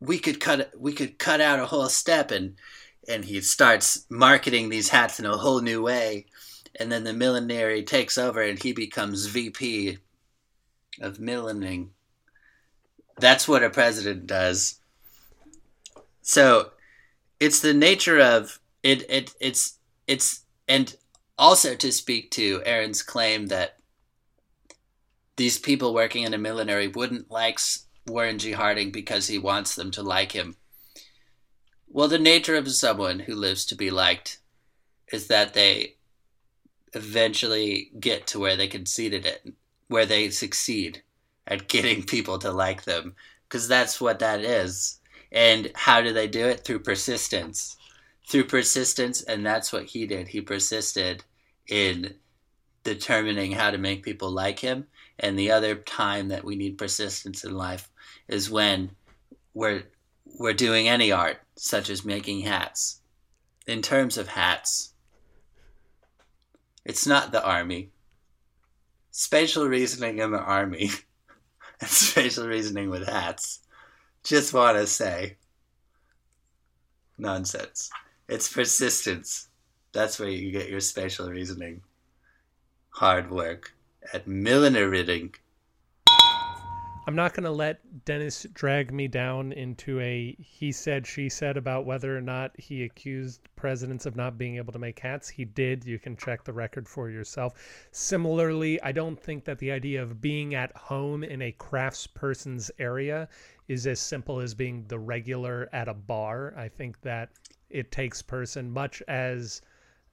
we 0.00 0.18
could 0.18 0.40
cut 0.40 0.70
we 0.78 0.92
could 0.92 1.18
cut 1.18 1.40
out 1.40 1.60
a 1.60 1.66
whole 1.66 1.88
step 1.88 2.30
and 2.30 2.56
and 3.08 3.24
he 3.24 3.40
starts 3.40 4.06
marketing 4.08 4.68
these 4.68 4.88
hats 4.88 5.18
in 5.18 5.26
a 5.26 5.36
whole 5.36 5.60
new 5.60 5.82
way 5.82 6.26
and 6.78 6.90
then 6.90 7.04
the 7.04 7.12
millinery 7.12 7.82
takes 7.82 8.16
over 8.16 8.42
and 8.42 8.62
he 8.62 8.72
becomes 8.72 9.26
VP 9.26 9.98
of 11.00 11.20
millining. 11.20 11.90
That's 13.18 13.46
what 13.46 13.62
a 13.62 13.70
president 13.70 14.26
does. 14.26 14.80
So 16.22 16.70
it's 17.40 17.60
the 17.60 17.74
nature 17.74 18.20
of 18.20 18.58
it 18.82 19.08
it 19.10 19.34
it's 19.40 19.78
it's 20.06 20.44
and 20.68 20.94
also 21.38 21.74
to 21.74 21.92
speak 21.92 22.30
to 22.32 22.62
Aaron's 22.64 23.02
claim 23.02 23.46
that 23.46 23.78
these 25.36 25.58
people 25.58 25.94
working 25.94 26.22
in 26.22 26.34
a 26.34 26.38
millinery 26.38 26.88
wouldn't 26.88 27.30
like 27.30 27.58
Warren 28.06 28.38
G. 28.38 28.52
Harding 28.52 28.90
because 28.90 29.26
he 29.26 29.38
wants 29.38 29.74
them 29.74 29.90
to 29.92 30.02
like 30.02 30.32
him. 30.32 30.56
Well, 31.88 32.08
the 32.08 32.18
nature 32.18 32.54
of 32.54 32.70
someone 32.70 33.20
who 33.20 33.34
lives 33.34 33.64
to 33.66 33.74
be 33.74 33.90
liked 33.90 34.38
is 35.12 35.26
that 35.26 35.54
they 35.54 35.96
eventually 36.94 37.90
get 37.98 38.26
to 38.28 38.38
where 38.38 38.56
they 38.56 38.68
conceded 38.68 39.26
it, 39.26 39.54
where 39.88 40.06
they 40.06 40.30
succeed 40.30 41.02
at 41.46 41.68
getting 41.68 42.02
people 42.02 42.38
to 42.38 42.52
like 42.52 42.84
them, 42.84 43.14
because 43.48 43.68
that's 43.68 44.00
what 44.00 44.18
that 44.20 44.40
is. 44.40 44.98
And 45.30 45.70
how 45.74 46.02
do 46.02 46.12
they 46.12 46.28
do 46.28 46.46
it? 46.46 46.64
Through 46.64 46.80
persistence. 46.80 47.76
Through 48.28 48.44
persistence, 48.44 49.22
and 49.22 49.44
that's 49.44 49.72
what 49.72 49.84
he 49.84 50.06
did. 50.06 50.28
He 50.28 50.40
persisted 50.40 51.24
in 51.68 52.14
determining 52.84 53.52
how 53.52 53.70
to 53.70 53.78
make 53.78 54.02
people 54.02 54.30
like 54.30 54.58
him. 54.58 54.86
And 55.18 55.38
the 55.38 55.50
other 55.50 55.74
time 55.74 56.28
that 56.28 56.44
we 56.44 56.56
need 56.56 56.78
persistence 56.78 57.44
in 57.44 57.54
life 57.54 57.90
is 58.28 58.50
when 58.50 58.90
we're 59.54 59.84
we're 60.38 60.54
doing 60.54 60.88
any 60.88 61.12
art, 61.12 61.38
such 61.56 61.90
as 61.90 62.04
making 62.04 62.40
hats. 62.40 63.00
In 63.66 63.82
terms 63.82 64.16
of 64.16 64.28
hats, 64.28 64.91
it's 66.84 67.06
not 67.06 67.32
the 67.32 67.44
army. 67.44 67.90
Spatial 69.10 69.68
reasoning 69.68 70.18
in 70.18 70.32
the 70.32 70.40
army 70.40 70.90
and 71.80 71.90
spatial 71.90 72.46
reasoning 72.46 72.90
with 72.90 73.06
hats. 73.06 73.60
Just 74.24 74.54
want 74.54 74.78
to 74.78 74.86
say 74.86 75.36
nonsense. 77.18 77.90
It's 78.28 78.52
persistence. 78.52 79.48
That's 79.92 80.18
where 80.18 80.28
you 80.28 80.50
get 80.50 80.70
your 80.70 80.80
spatial 80.80 81.28
reasoning. 81.28 81.82
Hard 82.90 83.30
work 83.30 83.72
at 84.12 84.26
millinering 84.26 85.34
I'm 87.04 87.16
not 87.16 87.34
going 87.34 87.44
to 87.44 87.50
let 87.50 88.04
Dennis 88.04 88.46
drag 88.52 88.92
me 88.92 89.08
down 89.08 89.50
into 89.50 89.98
a 89.98 90.36
he 90.38 90.70
said, 90.70 91.04
she 91.04 91.28
said 91.28 91.56
about 91.56 91.84
whether 91.84 92.16
or 92.16 92.20
not 92.20 92.58
he 92.60 92.84
accused 92.84 93.48
presidents 93.56 94.06
of 94.06 94.14
not 94.14 94.38
being 94.38 94.54
able 94.56 94.72
to 94.72 94.78
make 94.78 95.00
hats. 95.00 95.28
He 95.28 95.44
did. 95.44 95.84
You 95.84 95.98
can 95.98 96.16
check 96.16 96.44
the 96.44 96.52
record 96.52 96.88
for 96.88 97.10
yourself. 97.10 97.54
Similarly, 97.90 98.80
I 98.82 98.92
don't 98.92 99.18
think 99.18 99.44
that 99.46 99.58
the 99.58 99.72
idea 99.72 100.00
of 100.00 100.20
being 100.20 100.54
at 100.54 100.76
home 100.76 101.24
in 101.24 101.42
a 101.42 101.52
craftsperson's 101.52 102.70
area 102.78 103.28
is 103.66 103.88
as 103.88 103.98
simple 103.98 104.38
as 104.38 104.54
being 104.54 104.84
the 104.86 104.98
regular 104.98 105.68
at 105.72 105.88
a 105.88 105.94
bar. 105.94 106.54
I 106.56 106.68
think 106.68 107.00
that 107.00 107.30
it 107.68 107.90
takes 107.90 108.22
person 108.22 108.70
much 108.70 109.02
as 109.08 109.60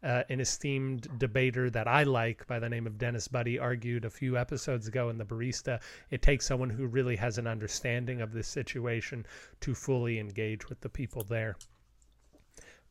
uh, 0.03 0.23
an 0.29 0.39
esteemed 0.39 1.07
debater 1.17 1.69
that 1.69 1.87
I 1.87 2.03
like 2.03 2.47
by 2.47 2.59
the 2.59 2.69
name 2.69 2.87
of 2.87 2.97
Dennis 2.97 3.27
Buddy 3.27 3.59
argued 3.59 4.05
a 4.05 4.09
few 4.09 4.37
episodes 4.37 4.87
ago 4.87 5.09
in 5.09 5.17
The 5.17 5.25
Barista. 5.25 5.81
It 6.09 6.21
takes 6.21 6.45
someone 6.45 6.69
who 6.69 6.87
really 6.87 7.15
has 7.17 7.37
an 7.37 7.47
understanding 7.47 8.21
of 8.21 8.31
this 8.31 8.47
situation 8.47 9.25
to 9.61 9.75
fully 9.75 10.19
engage 10.19 10.69
with 10.69 10.81
the 10.81 10.89
people 10.89 11.23
there. 11.23 11.57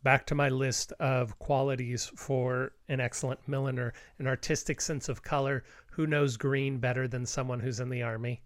Back 0.03 0.27
to 0.27 0.35
my 0.35 0.49
list 0.49 0.93
of 1.01 1.39
qualities 1.39 2.13
for 2.15 2.73
an 2.89 3.01
excellent 3.01 3.49
milliner 3.49 3.93
an 4.19 4.27
artistic 4.27 4.81
sense 4.81 5.09
of 5.09 5.23
color. 5.23 5.65
Who 5.93 6.07
knows 6.07 6.37
green 6.37 6.79
better 6.79 7.09
than 7.09 7.27
someone 7.27 7.61
who's 7.61 7.81
in 7.81 7.89
the 7.89 8.03
army? 8.03 8.43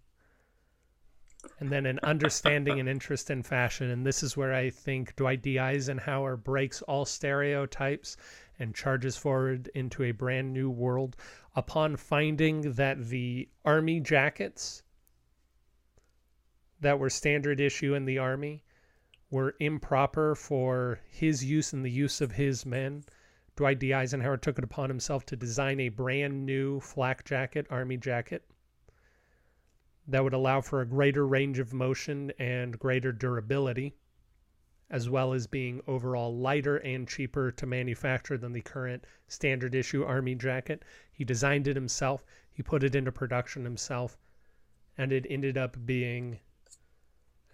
and 1.59 1.69
then 1.69 1.85
an 1.85 1.99
understanding 2.03 2.79
and 2.79 2.87
interest 2.87 3.29
in 3.29 3.43
fashion. 3.43 3.89
And 3.89 4.05
this 4.05 4.23
is 4.23 4.37
where 4.37 4.53
I 4.53 4.69
think 4.69 5.15
Dwight 5.15 5.41
D. 5.41 5.59
Eisenhower 5.59 6.37
breaks 6.37 6.81
all 6.83 7.05
stereotypes 7.05 8.15
and 8.63 8.73
charges 8.73 9.17
forward 9.17 9.69
into 9.75 10.03
a 10.03 10.11
brand 10.11 10.53
new 10.53 10.69
world 10.69 11.17
upon 11.53 11.97
finding 11.97 12.71
that 12.71 13.09
the 13.09 13.49
army 13.65 13.99
jackets 13.99 14.83
that 16.79 16.97
were 16.97 17.09
standard 17.09 17.59
issue 17.59 17.93
in 17.93 18.05
the 18.05 18.17
army 18.17 18.63
were 19.29 19.53
improper 19.59 20.33
for 20.33 21.01
his 21.09 21.43
use 21.43 21.73
and 21.73 21.83
the 21.83 21.91
use 21.91 22.21
of 22.21 22.31
his 22.31 22.65
men. 22.65 23.03
Dwight 23.57 23.79
D. 23.79 23.93
Eisenhower 23.93 24.37
took 24.37 24.57
it 24.57 24.63
upon 24.63 24.89
himself 24.89 25.25
to 25.25 25.35
design 25.35 25.81
a 25.81 25.89
brand 25.89 26.45
new 26.45 26.79
flak 26.79 27.25
jacket, 27.25 27.67
army 27.69 27.97
jacket, 27.97 28.45
that 30.07 30.23
would 30.23 30.33
allow 30.33 30.61
for 30.61 30.79
a 30.79 30.87
greater 30.87 31.27
range 31.27 31.59
of 31.59 31.73
motion 31.73 32.31
and 32.39 32.79
greater 32.79 33.11
durability 33.11 33.93
as 34.93 35.09
well 35.09 35.33
as 35.33 35.47
being 35.47 35.81
overall 35.87 36.37
lighter 36.37 36.77
and 36.77 37.07
cheaper 37.07 37.51
to 37.51 37.65
manufacture 37.65 38.37
than 38.37 38.53
the 38.53 38.61
current 38.61 39.03
standard 39.27 39.73
issue 39.73 40.03
Army 40.03 40.35
jacket. 40.35 40.85
He 41.11 41.23
designed 41.23 41.67
it 41.67 41.75
himself, 41.75 42.23
he 42.51 42.61
put 42.61 42.83
it 42.83 42.93
into 42.93 43.11
production 43.11 43.63
himself, 43.63 44.19
and 44.95 45.11
it 45.11 45.25
ended 45.27 45.57
up 45.57 45.83
being 45.83 46.39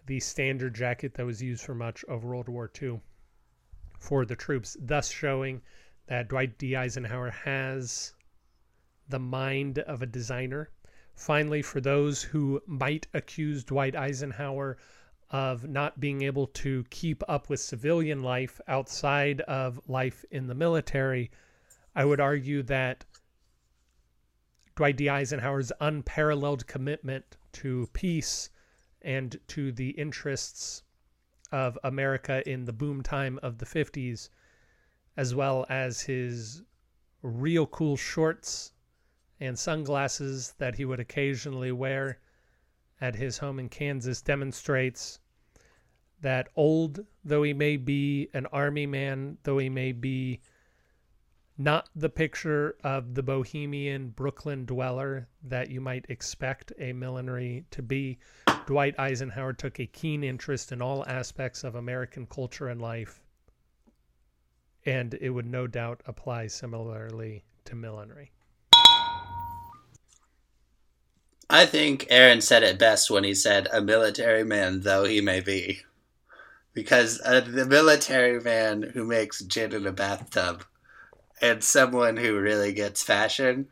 the 0.06 0.19
standard 0.19 0.75
jacket 0.75 1.13
that 1.13 1.25
was 1.25 1.41
used 1.41 1.63
for 1.63 1.73
much 1.73 2.04
of 2.10 2.25
World 2.25 2.49
War 2.49 2.69
II 2.82 2.99
for 3.97 4.25
the 4.25 4.36
troops, 4.36 4.75
thus 4.78 5.10
showing 5.10 5.62
that 6.08 6.28
Dwight 6.28 6.58
D. 6.58 6.75
Eisenhower 6.75 7.30
has 7.30 8.15
the 9.08 9.19
mind 9.19 9.80
of 9.80 10.02
a 10.02 10.06
designer. 10.06 10.71
Finally, 11.15 11.62
for 11.62 11.80
those 11.80 12.21
who 12.21 12.62
might 12.67 13.08
accuse 13.13 13.63
Dwight 13.63 13.95
Eisenhower 13.95 14.78
of 15.32 15.68
not 15.68 16.00
being 16.00 16.22
able 16.24 16.48
to 16.48 16.84
keep 16.89 17.24
up 17.28 17.50
with 17.50 17.60
civilian 17.60 18.24
life 18.24 18.60
outside 18.68 19.42
of 19.42 19.80
life 19.88 20.26
in 20.32 20.48
the 20.48 20.56
military, 20.56 21.30
I 21.96 22.06
would 22.06 22.20
argue 22.20 22.63
that 22.63 23.06
Dwight 24.76 24.98
D. 24.98 25.10
Eisenhower's 25.10 25.72
unparalleled 25.82 26.65
commitment 26.65 27.38
to 27.54 27.89
peace 27.94 28.50
and 29.02 29.38
to 29.48 29.72
the 29.72 29.89
interests 29.92 30.84
of 31.52 31.78
America 31.84 32.48
in 32.50 32.65
the 32.65 32.74
boom 32.74 33.04
time 33.04 33.39
of 33.44 33.58
the 33.58 33.65
50s, 33.65 34.30
as 35.18 35.36
well 35.36 35.65
as 35.70 36.02
his 36.02 36.63
real 37.22 37.68
cool 37.68 37.98
shorts 37.98 38.72
and 39.39 39.58
sunglasses 39.58 40.54
that 40.58 40.76
he 40.76 40.86
would 40.86 41.00
occasionally 41.00 41.72
wear 41.72 42.20
at 43.02 43.16
his 43.16 43.38
home 43.38 43.60
in 43.60 43.70
Kansas 43.70 44.22
demonstrates 44.22 45.20
that 46.22 46.50
old 46.56 47.00
though 47.24 47.44
he 47.44 47.54
may 47.54 47.78
be, 47.78 48.30
an 48.34 48.46
army 48.48 48.86
man 48.86 49.38
though 49.44 49.58
he 49.58 49.70
may 49.70 49.92
be, 49.92 50.42
not 51.58 51.90
the 51.94 52.10
picture 52.10 52.76
of 52.84 53.16
the 53.16 53.24
bohemian 53.24 54.10
Brooklyn 54.10 54.66
dweller 54.66 55.28
that 55.44 55.70
you 55.70 55.82
might 55.82 56.06
expect 56.10 56.72
a 56.80 56.94
millinery 56.94 57.66
to 57.72 57.82
be. 57.82 58.18
Dwight 58.66 58.98
Eisenhower 58.98 59.54
took 59.54 59.80
a 59.80 59.86
keen 59.86 60.24
interest 60.24 60.72
in 60.72 60.82
all 60.82 61.06
aspects 61.08 61.64
of 61.64 61.76
American 61.76 62.26
culture 62.26 62.70
and 62.70 62.82
life, 62.82 63.22
and 64.86 65.14
it 65.16 65.32
would 65.32 65.48
no 65.48 65.68
doubt 65.68 66.02
apply 66.06 66.48
similarly 66.48 67.44
to 67.66 67.76
millinery. 67.76 68.32
I 71.50 71.66
think 71.66 72.06
Aaron 72.10 72.42
said 72.42 72.62
it 72.62 72.78
best 72.78 73.10
when 73.10 73.24
he 73.24 73.34
said, 73.34 73.68
a 73.74 73.82
military 73.82 74.44
man 74.44 74.82
though 74.82 75.06
he 75.06 75.20
may 75.20 75.40
be. 75.40 75.82
Because 76.74 77.20
uh, 77.26 77.40
the 77.40 77.66
military 77.66 78.40
man 78.40 78.92
who 78.94 79.04
makes 79.04 79.42
gin 79.42 79.74
in 79.74 79.88
a 79.88 79.92
bathtub 79.92 80.64
and 81.42 81.64
someone 81.64 82.18
who 82.18 82.40
really 82.40 82.72
gets 82.72 83.02
fashion, 83.02 83.68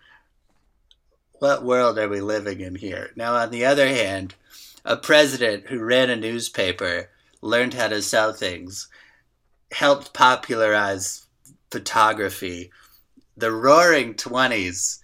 what 1.34 1.64
world 1.64 2.00
are 2.00 2.10
we 2.10 2.20
living 2.20 2.62
in 2.62 2.76
here? 2.76 3.12
Now, 3.16 3.36
on 3.36 3.52
the 3.52 3.66
other 3.66 3.88
hand, 3.88 4.34
a 4.84 4.98
president 4.98 5.68
who 5.68 5.84
ran 5.84 6.10
a 6.10 6.16
newspaper, 6.16 7.10
learned 7.42 7.76
how 7.76 7.90
to 7.90 8.02
sell 8.02 8.34
things, 8.34 8.88
helped 9.72 10.14
popularize 10.14 11.28
photography. 11.70 12.72
The 13.36 13.52
roaring 13.52 14.16
20s 14.16 15.00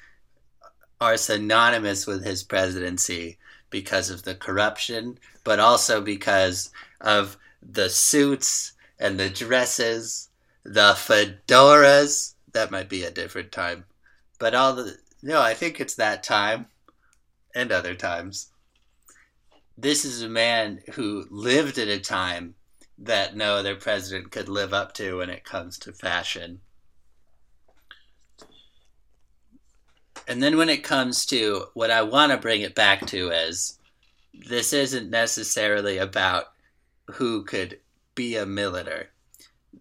are 1.00 1.18
synonymous 1.18 2.08
with 2.08 2.24
his 2.24 2.44
presidency 2.44 3.38
because 3.70 4.10
of 4.10 4.24
the 4.24 4.36
corruption, 4.36 5.18
but 5.44 5.60
also 5.60 6.02
because 6.02 6.70
of 7.02 7.38
the 7.62 7.90
suits 7.90 8.74
and 9.00 9.20
the 9.20 9.30
dresses, 9.30 10.30
the 10.64 10.94
fedoras. 10.94 12.36
That 12.52 12.72
might 12.72 12.90
be 12.90 13.04
a 13.04 13.12
different 13.12 13.52
time. 13.52 13.86
But 14.40 14.54
all 14.54 14.76
the. 14.76 14.98
No, 15.22 15.42
I 15.42 15.54
think 15.54 15.80
it's 15.80 15.96
that 15.96 16.24
time 16.24 16.68
and 17.56 17.72
other 17.72 17.96
times. 17.96 18.50
This 19.78 20.06
is 20.06 20.22
a 20.22 20.30
man 20.30 20.82
who 20.94 21.26
lived 21.30 21.78
at 21.78 21.88
a 21.88 22.00
time 22.00 22.56
that 22.98 23.36
no 23.36 23.56
other 23.56 23.76
president 23.76 24.32
could 24.32 24.48
live 24.48 24.74
up 24.74 24.94
to 24.94 25.18
when 25.18 25.30
it 25.30 25.44
comes 25.44 25.78
to 25.80 25.92
fashion. 25.92 26.62
And 30.28 30.42
then 30.42 30.58
when 30.58 30.70
it 30.70 30.84
comes 30.84 31.26
to 31.28 31.66
what 31.74 31.92
I 31.92 32.02
want 32.02 32.32
to 32.32 32.38
bring 32.38 32.62
it 32.62 32.76
back 32.76 33.06
to 33.08 33.30
is 33.30 33.78
this 34.34 34.74
isn't 34.74 35.10
necessarily 35.10 35.98
about 35.98 36.46
who 37.12 37.44
could 37.44 37.80
be 38.16 38.36
a 38.36 38.46
milliner. 38.46 39.10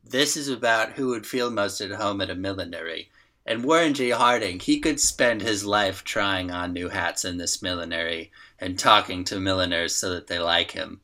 This 0.05 0.37
is 0.37 0.49
about 0.49 0.93
who 0.93 1.09
would 1.09 1.27
feel 1.27 1.51
most 1.51 1.81
at 1.81 1.93
home 1.93 2.21
at 2.21 2.31
a 2.31 2.35
millinery. 2.35 3.11
And 3.45 3.65
Warren 3.65 3.95
G. 3.95 4.11
Harding, 4.11 4.61
he 4.61 4.79
could 4.81 5.01
spend 5.01 5.43
his 5.43 5.65
life 5.65 6.05
trying 6.05 6.51
on 6.51 6.73
new 6.73 6.89
hats 6.89 7.25
in 7.25 7.39
this 7.39 7.63
millinery 7.63 8.31
and 8.59 8.79
talking 8.79 9.25
to 9.25 9.41
milliners 9.41 9.95
so 9.95 10.11
that 10.11 10.29
they 10.29 10.39
like 10.39 10.73
him. 10.73 11.01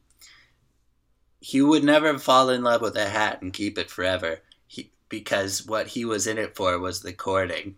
He 1.41 1.63
would 1.63 1.85
never 1.85 2.19
fall 2.19 2.51
in 2.51 2.63
love 2.63 2.81
with 2.81 2.97
a 2.97 3.09
hat 3.09 3.43
and 3.43 3.53
keep 3.53 3.79
it 3.79 3.91
forever 3.91 4.41
he, 4.67 4.93
because 5.09 5.67
what 5.67 5.89
he 5.89 6.05
was 6.05 6.27
in 6.27 6.39
it 6.39 6.55
for 6.55 6.79
was 6.79 7.03
the 7.03 7.13
courting. 7.13 7.77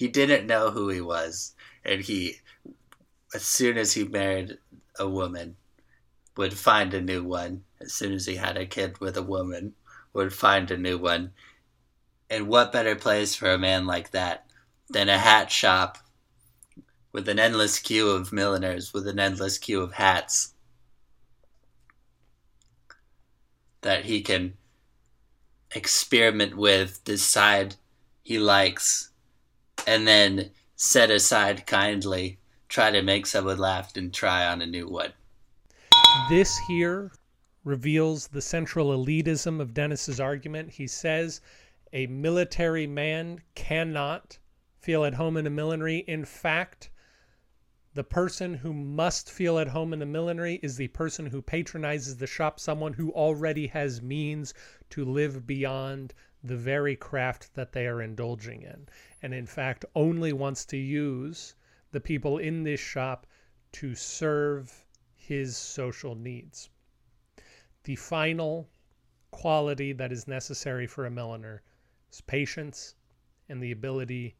He 0.00 0.08
didn't 0.08 0.46
know 0.46 0.70
who 0.70 0.88
he 0.88 1.02
was, 1.02 1.54
and 1.84 2.00
he, 2.00 2.36
as 3.34 3.42
soon 3.42 3.76
as 3.76 3.92
he 3.92 4.04
married 4.04 4.56
a 4.98 5.06
woman, 5.06 5.56
would 6.38 6.54
find 6.54 6.94
a 6.94 7.02
new 7.02 7.22
one. 7.22 7.64
As 7.82 7.92
soon 7.92 8.14
as 8.14 8.24
he 8.24 8.36
had 8.36 8.56
a 8.56 8.64
kid 8.64 8.98
with 8.98 9.18
a 9.18 9.22
woman, 9.22 9.74
would 10.14 10.32
find 10.32 10.70
a 10.70 10.78
new 10.78 10.96
one. 10.96 11.32
And 12.30 12.48
what 12.48 12.72
better 12.72 12.96
place 12.96 13.34
for 13.34 13.50
a 13.50 13.58
man 13.58 13.84
like 13.84 14.12
that 14.12 14.46
than 14.88 15.10
a 15.10 15.18
hat 15.18 15.52
shop 15.52 15.98
with 17.12 17.28
an 17.28 17.38
endless 17.38 17.78
queue 17.78 18.08
of 18.08 18.32
milliners, 18.32 18.94
with 18.94 19.06
an 19.06 19.20
endless 19.20 19.58
queue 19.58 19.82
of 19.82 19.92
hats 19.92 20.54
that 23.82 24.06
he 24.06 24.22
can 24.22 24.54
experiment 25.74 26.56
with, 26.56 27.04
decide 27.04 27.76
he 28.22 28.38
likes, 28.38 29.09
and 29.86 30.06
then 30.06 30.50
set 30.76 31.10
aside 31.10 31.66
kindly, 31.66 32.38
try 32.68 32.90
to 32.90 33.02
make 33.02 33.26
someone 33.26 33.58
laugh 33.58 33.96
and 33.96 34.12
try 34.12 34.46
on 34.46 34.62
a 34.62 34.66
new 34.66 34.88
one. 34.88 35.12
This 36.28 36.56
here 36.68 37.12
reveals 37.64 38.28
the 38.28 38.40
central 38.40 38.88
elitism 38.88 39.60
of 39.60 39.74
Dennis's 39.74 40.20
argument. 40.20 40.70
He 40.70 40.86
says 40.86 41.40
a 41.92 42.06
military 42.06 42.86
man 42.86 43.40
cannot 43.54 44.38
feel 44.78 45.04
at 45.04 45.14
home 45.14 45.36
in 45.36 45.46
a 45.46 45.50
millinery. 45.50 45.98
In 45.98 46.24
fact, 46.24 46.90
the 47.92 48.04
person 48.04 48.54
who 48.54 48.72
must 48.72 49.30
feel 49.30 49.58
at 49.58 49.68
home 49.68 49.92
in 49.92 50.00
a 50.00 50.06
millinery 50.06 50.60
is 50.62 50.76
the 50.76 50.88
person 50.88 51.26
who 51.26 51.42
patronizes 51.42 52.16
the 52.16 52.26
shop, 52.26 52.60
someone 52.60 52.92
who 52.92 53.10
already 53.10 53.66
has 53.66 54.00
means 54.00 54.54
to 54.90 55.04
live 55.04 55.46
beyond 55.46 56.14
the 56.42 56.56
very 56.56 56.96
craft 56.96 57.54
that 57.54 57.72
they 57.72 57.86
are 57.86 58.00
indulging 58.00 58.62
in. 58.62 58.88
And 59.22 59.34
in 59.34 59.46
fact, 59.46 59.84
only 59.94 60.32
wants 60.32 60.64
to 60.66 60.76
use 60.76 61.54
the 61.92 62.00
people 62.00 62.38
in 62.38 62.62
this 62.62 62.80
shop 62.80 63.26
to 63.72 63.94
serve 63.94 64.86
his 65.14 65.56
social 65.56 66.14
needs. 66.14 66.70
The 67.84 67.96
final 67.96 68.68
quality 69.30 69.92
that 69.92 70.12
is 70.12 70.26
necessary 70.26 70.86
for 70.86 71.06
a 71.06 71.10
milliner 71.10 71.62
is 72.10 72.20
patience 72.20 72.94
and 73.48 73.62
the 73.62 73.72
ability 73.72 74.36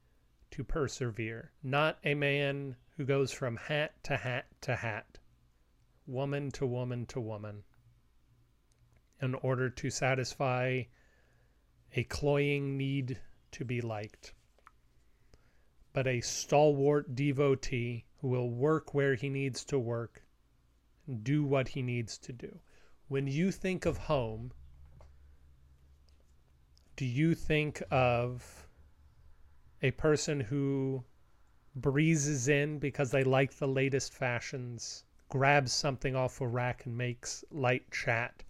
to 0.50 0.64
persevere. 0.64 1.52
Not 1.62 1.98
a 2.04 2.14
man 2.14 2.76
who 2.96 3.04
goes 3.04 3.32
from 3.32 3.56
hat 3.56 4.02
to 4.04 4.16
hat 4.16 4.46
to 4.62 4.76
hat, 4.76 5.18
woman 6.06 6.50
to 6.52 6.66
woman 6.66 7.06
to 7.06 7.20
woman, 7.20 7.62
in 9.22 9.34
order 9.34 9.70
to 9.70 9.90
satisfy 9.90 10.82
a 11.96 12.04
cloying 12.04 12.76
need 12.76 13.18
to 13.52 13.64
be 13.64 13.80
liked, 13.80 14.32
but 15.92 16.06
a 16.06 16.20
stalwart 16.20 17.14
devotee 17.14 18.04
who 18.20 18.28
will 18.28 18.50
work 18.50 18.94
where 18.94 19.14
he 19.14 19.28
needs 19.28 19.64
to 19.64 19.78
work, 19.78 20.22
and 21.06 21.24
do 21.24 21.42
what 21.44 21.68
he 21.68 21.82
needs 21.82 22.16
to 22.18 22.32
do. 22.32 22.60
When 23.08 23.26
you 23.26 23.50
think 23.50 23.86
of 23.86 23.98
home, 23.98 24.52
do 26.96 27.04
you 27.04 27.34
think 27.34 27.82
of 27.90 28.68
a 29.82 29.90
person 29.92 30.38
who 30.40 31.02
breezes 31.74 32.48
in 32.48 32.78
because 32.78 33.10
they 33.10 33.24
like 33.24 33.54
the 33.54 33.66
latest 33.66 34.12
fashions, 34.12 35.04
grabs 35.28 35.72
something 35.72 36.14
off 36.14 36.40
a 36.40 36.46
rack 36.46 36.86
and 36.86 36.96
makes 36.96 37.44
light 37.50 37.90
chat 37.90 38.42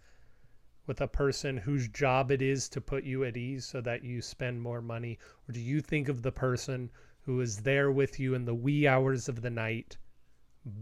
with 0.86 1.00
a 1.00 1.08
person 1.08 1.56
whose 1.56 1.88
job 1.88 2.30
it 2.30 2.42
is 2.42 2.68
to 2.68 2.80
put 2.80 3.04
you 3.04 3.24
at 3.24 3.36
ease 3.36 3.64
so 3.64 3.80
that 3.80 4.02
you 4.02 4.20
spend 4.22 4.60
more 4.60 4.82
money? 4.82 5.18
Or 5.48 5.52
do 5.52 5.60
you 5.60 5.80
think 5.80 6.08
of 6.08 6.22
the 6.22 6.32
person 6.32 6.90
who 7.22 7.40
is 7.40 7.58
there 7.58 7.90
with 7.90 8.18
you 8.18 8.34
in 8.34 8.44
the 8.44 8.54
wee 8.54 8.86
hours 8.86 9.28
of 9.28 9.42
the 9.42 9.50
night, 9.50 9.96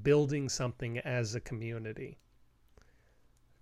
building 0.02 0.48
something 0.48 0.98
as 0.98 1.34
a 1.34 1.40
community? 1.40 2.18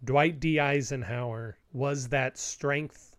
Dwight 0.04 0.38
D. 0.38 0.60
Eisenhower 0.60 1.58
was 1.72 2.08
that 2.08 2.36
strength 2.36 3.16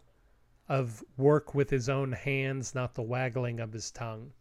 of 0.69 1.03
work 1.17 1.55
with 1.55 1.69
his 1.69 1.89
own 1.89 2.11
hands, 2.11 2.75
not 2.75 2.93
the 2.93 3.01
waggling 3.01 3.59
of 3.59 3.73
his 3.73 3.89
tongue. 3.91 4.31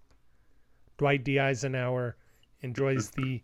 Dwight 0.98 1.24
D. 1.24 1.38
Eisenhower 1.38 2.16
enjoys 2.60 3.10
the 3.10 3.42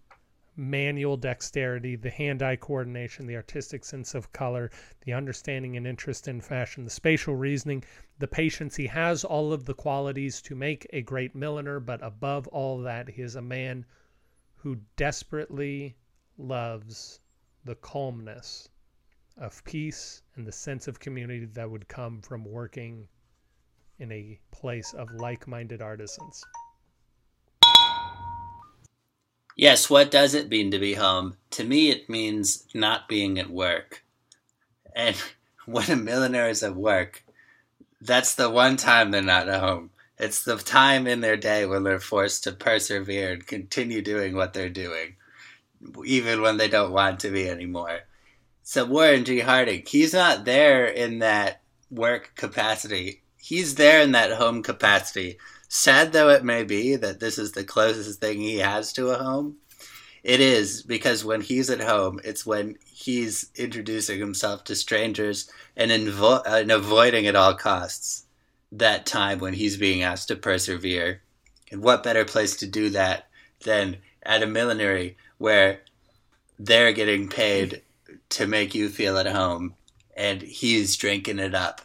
manual 0.56 1.16
dexterity, 1.16 1.96
the 1.96 2.10
hand 2.10 2.42
eye 2.42 2.56
coordination, 2.56 3.26
the 3.26 3.36
artistic 3.36 3.84
sense 3.84 4.14
of 4.14 4.32
color, 4.32 4.70
the 5.04 5.12
understanding 5.12 5.76
and 5.76 5.86
interest 5.86 6.28
in 6.28 6.40
fashion, 6.40 6.84
the 6.84 6.90
spatial 6.90 7.34
reasoning, 7.34 7.82
the 8.18 8.28
patience. 8.28 8.76
He 8.76 8.86
has 8.88 9.24
all 9.24 9.52
of 9.52 9.64
the 9.64 9.74
qualities 9.74 10.42
to 10.42 10.54
make 10.54 10.86
a 10.92 11.02
great 11.02 11.34
milliner, 11.34 11.80
but 11.80 12.02
above 12.02 12.46
all 12.48 12.78
that, 12.82 13.08
he 13.08 13.22
is 13.22 13.36
a 13.36 13.42
man 13.42 13.86
who 14.56 14.76
desperately 14.96 15.96
loves 16.36 17.20
the 17.64 17.74
calmness 17.76 18.68
of 19.38 19.64
peace 19.64 20.22
and 20.36 20.46
the 20.46 20.52
sense 20.52 20.86
of 20.86 21.00
community 21.00 21.46
that 21.46 21.70
would 21.70 21.88
come 21.88 22.20
from 22.20 22.44
working 22.44 23.08
in 23.98 24.12
a 24.12 24.38
place 24.50 24.92
of 24.94 25.10
like 25.12 25.46
minded 25.46 25.80
artisans. 25.80 26.44
Yes, 29.56 29.90
what 29.90 30.10
does 30.10 30.34
it 30.34 30.48
mean 30.48 30.70
to 30.70 30.78
be 30.78 30.94
home? 30.94 31.36
To 31.50 31.64
me, 31.64 31.90
it 31.90 32.08
means 32.08 32.64
not 32.74 33.08
being 33.08 33.38
at 33.38 33.50
work. 33.50 34.04
And 34.94 35.16
when 35.66 35.90
a 35.90 35.96
milliner 35.96 36.48
is 36.48 36.62
at 36.62 36.76
work, 36.76 37.24
that's 38.00 38.34
the 38.34 38.50
one 38.50 38.76
time 38.76 39.10
they're 39.10 39.22
not 39.22 39.48
at 39.48 39.60
home. 39.60 39.90
It's 40.18 40.44
the 40.44 40.56
time 40.56 41.06
in 41.06 41.20
their 41.20 41.36
day 41.36 41.66
when 41.66 41.82
they're 41.82 41.98
forced 42.00 42.44
to 42.44 42.52
persevere 42.52 43.32
and 43.32 43.46
continue 43.46 44.02
doing 44.02 44.34
what 44.34 44.52
they're 44.52 44.68
doing, 44.68 45.16
even 46.04 46.42
when 46.42 46.58
they 46.58 46.68
don't 46.68 46.92
want 46.92 47.20
to 47.20 47.30
be 47.30 47.48
anymore. 47.48 48.00
So 48.62 48.84
Warren 48.84 49.24
G. 49.24 49.40
Harding, 49.40 49.82
he's 49.86 50.12
not 50.12 50.44
there 50.44 50.86
in 50.86 51.18
that 51.18 51.62
work 51.90 52.32
capacity. 52.36 53.22
He's 53.36 53.74
there 53.74 54.00
in 54.00 54.12
that 54.12 54.32
home 54.32 54.62
capacity. 54.62 55.38
Sad 55.74 56.12
though 56.12 56.28
it 56.28 56.44
may 56.44 56.64
be 56.64 56.96
that 56.96 57.18
this 57.18 57.38
is 57.38 57.52
the 57.52 57.64
closest 57.64 58.20
thing 58.20 58.38
he 58.38 58.58
has 58.58 58.92
to 58.92 59.08
a 59.08 59.16
home, 59.16 59.56
it 60.22 60.38
is 60.38 60.82
because 60.82 61.24
when 61.24 61.40
he's 61.40 61.70
at 61.70 61.80
home, 61.80 62.20
it's 62.24 62.44
when 62.44 62.76
he's 62.84 63.50
introducing 63.56 64.18
himself 64.18 64.64
to 64.64 64.76
strangers 64.76 65.50
and, 65.74 65.90
invo- 65.90 66.42
and 66.44 66.70
avoiding 66.70 67.26
at 67.26 67.36
all 67.36 67.54
costs 67.54 68.26
that 68.70 69.06
time 69.06 69.38
when 69.38 69.54
he's 69.54 69.78
being 69.78 70.02
asked 70.02 70.28
to 70.28 70.36
persevere. 70.36 71.22
And 71.70 71.82
what 71.82 72.02
better 72.02 72.26
place 72.26 72.54
to 72.56 72.66
do 72.66 72.90
that 72.90 73.28
than 73.64 73.96
at 74.22 74.42
a 74.42 74.46
millinery 74.46 75.16
where 75.38 75.80
they're 76.58 76.92
getting 76.92 77.30
paid 77.30 77.80
to 78.28 78.46
make 78.46 78.74
you 78.74 78.90
feel 78.90 79.16
at 79.16 79.26
home 79.26 79.74
and 80.14 80.42
he's 80.42 80.96
drinking 80.96 81.38
it 81.38 81.54
up. 81.54 81.80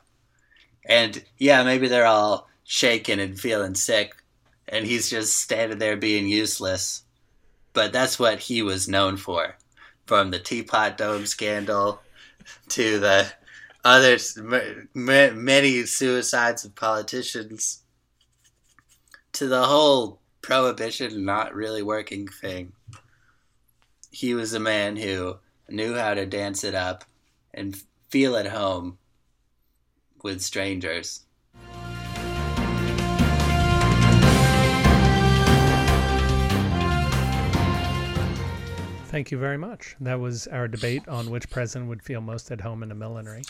And 0.83 1.23
yeah, 1.37 1.63
maybe 1.63 1.87
they're 1.87 2.05
all 2.05 2.46
shaking 2.69 3.19
and 3.19 3.39
feeling 3.39 3.73
sick 3.73 4.13
and 4.67 4.85
he's 4.85 5.09
just 5.09 5.39
standing 5.39 5.79
there 5.79 5.97
being 5.97 6.27
useless 6.27 7.03
but 7.77 7.93
that's 7.93 8.17
what 8.17 8.39
he 8.39 8.63
was 8.63 8.87
known 8.87 9.17
for. 9.17 9.55
From 10.07 10.31
the 10.31 10.39
Teapot 10.39 10.97
Dome 10.97 11.27
scandal 11.27 12.01
to 12.69 12.97
the 12.97 13.31
other 13.85 14.17
many 14.95 15.85
suicides 15.85 16.65
of 16.65 16.73
politicians 16.73 17.83
to 19.33 19.47
the 19.47 19.63
whole 19.65 20.19
prohibition 20.41 21.23
not 21.23 21.53
really 21.53 21.83
working 21.83 22.27
thing. 22.27 22.71
He 24.09 24.33
was 24.33 24.55
a 24.55 24.59
man 24.59 24.95
who 24.95 25.37
knew 25.69 25.93
how 25.93 26.15
to 26.15 26.25
dance 26.25 26.63
it 26.63 26.73
up 26.73 27.03
and 27.53 27.79
feel 28.09 28.35
at 28.37 28.47
home 28.47 28.97
with 30.23 30.41
strangers. 30.41 31.26
Thank 39.17 39.31
you 39.31 39.39
very 39.39 39.57
much. 39.57 39.95
That 39.99 40.19
was 40.19 40.45
our 40.45 40.67
debate 40.67 41.07
on 41.07 41.31
which 41.31 41.49
president 41.49 41.89
would 41.89 42.03
feel 42.03 42.21
most 42.21 42.51
at 42.51 42.61
home 42.61 42.83
in 42.83 42.91
a 42.91 42.93
millinery. 42.93 43.41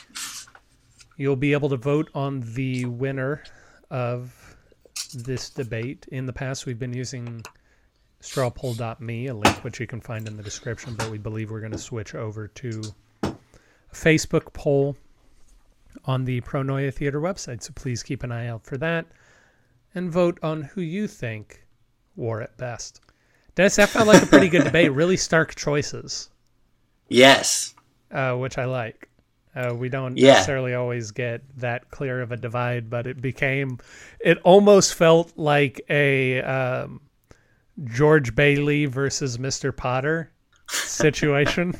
You'll 1.17 1.35
be 1.35 1.51
able 1.51 1.67
to 1.67 1.75
vote 1.75 2.09
on 2.15 2.39
the 2.53 2.85
winner 2.85 3.43
of 3.91 4.55
this 5.13 5.49
debate. 5.49 6.05
In 6.09 6.25
the 6.25 6.31
past, 6.31 6.65
we've 6.65 6.79
been 6.79 6.93
using 6.93 7.43
strawpoll.me, 8.21 9.27
a 9.27 9.33
link 9.33 9.61
which 9.65 9.81
you 9.81 9.87
can 9.87 9.99
find 9.99 10.25
in 10.25 10.37
the 10.37 10.41
description, 10.41 10.95
but 10.95 11.11
we 11.11 11.17
believe 11.17 11.51
we're 11.51 11.59
going 11.59 11.73
to 11.73 11.77
switch 11.77 12.15
over 12.15 12.47
to 12.47 12.81
a 13.23 13.35
Facebook 13.91 14.53
poll 14.53 14.95
on 16.05 16.23
the 16.23 16.39
Pronoia 16.39 16.93
Theater 16.93 17.19
website. 17.19 17.61
So 17.61 17.73
please 17.75 18.03
keep 18.03 18.23
an 18.23 18.31
eye 18.31 18.47
out 18.47 18.63
for 18.63 18.77
that 18.77 19.05
and 19.93 20.09
vote 20.09 20.39
on 20.41 20.61
who 20.61 20.79
you 20.79 21.09
think 21.09 21.65
wore 22.15 22.39
it 22.39 22.55
best. 22.55 23.01
Dennis, 23.57 23.77
that 23.77 23.89
felt 23.89 24.05
like 24.05 24.21
a 24.21 24.27
pretty 24.27 24.49
good 24.49 24.65
debate. 24.65 24.91
Really 24.91 25.17
stark 25.17 25.55
choices. 25.55 26.29
Yes. 27.09 27.73
Uh, 28.11 28.35
which 28.35 28.59
I 28.59 28.65
like. 28.65 29.09
Uh, 29.55 29.73
we 29.73 29.89
don't 29.89 30.15
yeah. 30.15 30.33
necessarily 30.33 30.75
always 30.75 31.09
get 31.09 31.41
that 31.57 31.89
clear 31.89 32.21
of 32.21 32.31
a 32.31 32.37
divide, 32.37 32.87
but 32.87 33.07
it 33.07 33.19
became, 33.19 33.79
it 34.19 34.37
almost 34.43 34.93
felt 34.93 35.33
like 35.37 35.81
a 35.89 36.39
um, 36.43 37.01
George 37.85 38.35
Bailey 38.35 38.85
versus 38.85 39.39
Mr. 39.39 39.75
Potter 39.75 40.31
situation. 40.69 41.73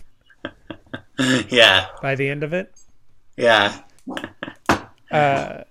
yeah. 1.50 1.90
By 2.02 2.16
the 2.16 2.28
end 2.28 2.44
of 2.44 2.54
it. 2.54 2.74
Yeah. 3.36 3.82
uh, 5.12 5.62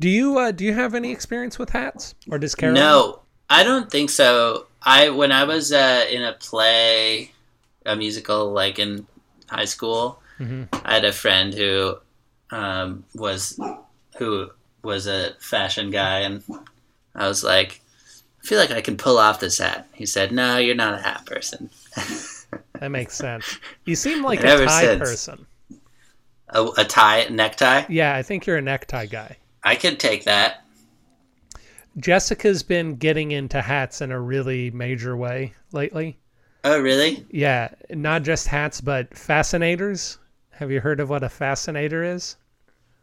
Do 0.00 0.08
you 0.08 0.38
uh, 0.38 0.52
do 0.52 0.64
you 0.64 0.74
have 0.74 0.94
any 0.94 1.10
experience 1.10 1.58
with 1.58 1.70
hats, 1.70 2.14
or 2.30 2.38
does 2.38 2.54
Carol? 2.54 2.74
No, 2.74 3.20
I 3.50 3.64
don't 3.64 3.90
think 3.90 4.10
so. 4.10 4.66
I 4.82 5.10
when 5.10 5.32
I 5.32 5.44
was 5.44 5.72
uh, 5.72 6.06
in 6.10 6.22
a 6.22 6.34
play, 6.34 7.32
a 7.84 7.96
musical, 7.96 8.52
like 8.52 8.78
in 8.78 9.06
high 9.48 9.64
school, 9.64 10.20
mm-hmm. 10.38 10.64
I 10.84 10.94
had 10.94 11.04
a 11.04 11.12
friend 11.12 11.52
who 11.52 11.96
um, 12.50 13.04
was 13.14 13.58
who 14.16 14.50
was 14.82 15.06
a 15.06 15.32
fashion 15.40 15.90
guy, 15.90 16.20
and 16.20 16.42
I 17.14 17.26
was 17.26 17.42
like, 17.42 17.80
I 18.42 18.46
feel 18.46 18.58
like 18.58 18.70
I 18.70 18.80
can 18.80 18.96
pull 18.96 19.18
off 19.18 19.40
this 19.40 19.58
hat. 19.58 19.88
He 19.92 20.06
said, 20.06 20.32
No, 20.32 20.58
you're 20.58 20.74
not 20.74 20.94
a 20.94 21.02
hat 21.02 21.26
person. 21.26 21.70
that 22.74 22.90
makes 22.90 23.16
sense. 23.16 23.58
You 23.84 23.96
seem 23.96 24.22
like 24.22 24.40
a 24.40 24.64
tie 24.64 24.82
since. 24.82 24.98
person. 25.00 25.46
A, 26.50 26.64
a 26.78 26.84
tie, 26.84 27.26
necktie. 27.28 27.84
Yeah, 27.88 28.14
I 28.14 28.22
think 28.22 28.46
you're 28.46 28.56
a 28.56 28.62
necktie 28.62 29.06
guy. 29.06 29.36
I 29.62 29.74
can 29.74 29.96
take 29.96 30.24
that. 30.24 30.64
Jessica's 31.96 32.62
been 32.62 32.96
getting 32.96 33.32
into 33.32 33.60
hats 33.60 34.00
in 34.00 34.12
a 34.12 34.20
really 34.20 34.70
major 34.70 35.16
way 35.16 35.52
lately. 35.72 36.18
Oh, 36.64 36.80
really? 36.80 37.26
Yeah, 37.30 37.70
not 37.90 38.22
just 38.22 38.46
hats, 38.46 38.80
but 38.80 39.16
fascinators. 39.16 40.18
Have 40.50 40.70
you 40.70 40.80
heard 40.80 41.00
of 41.00 41.10
what 41.10 41.22
a 41.22 41.28
fascinator 41.28 42.04
is? 42.04 42.36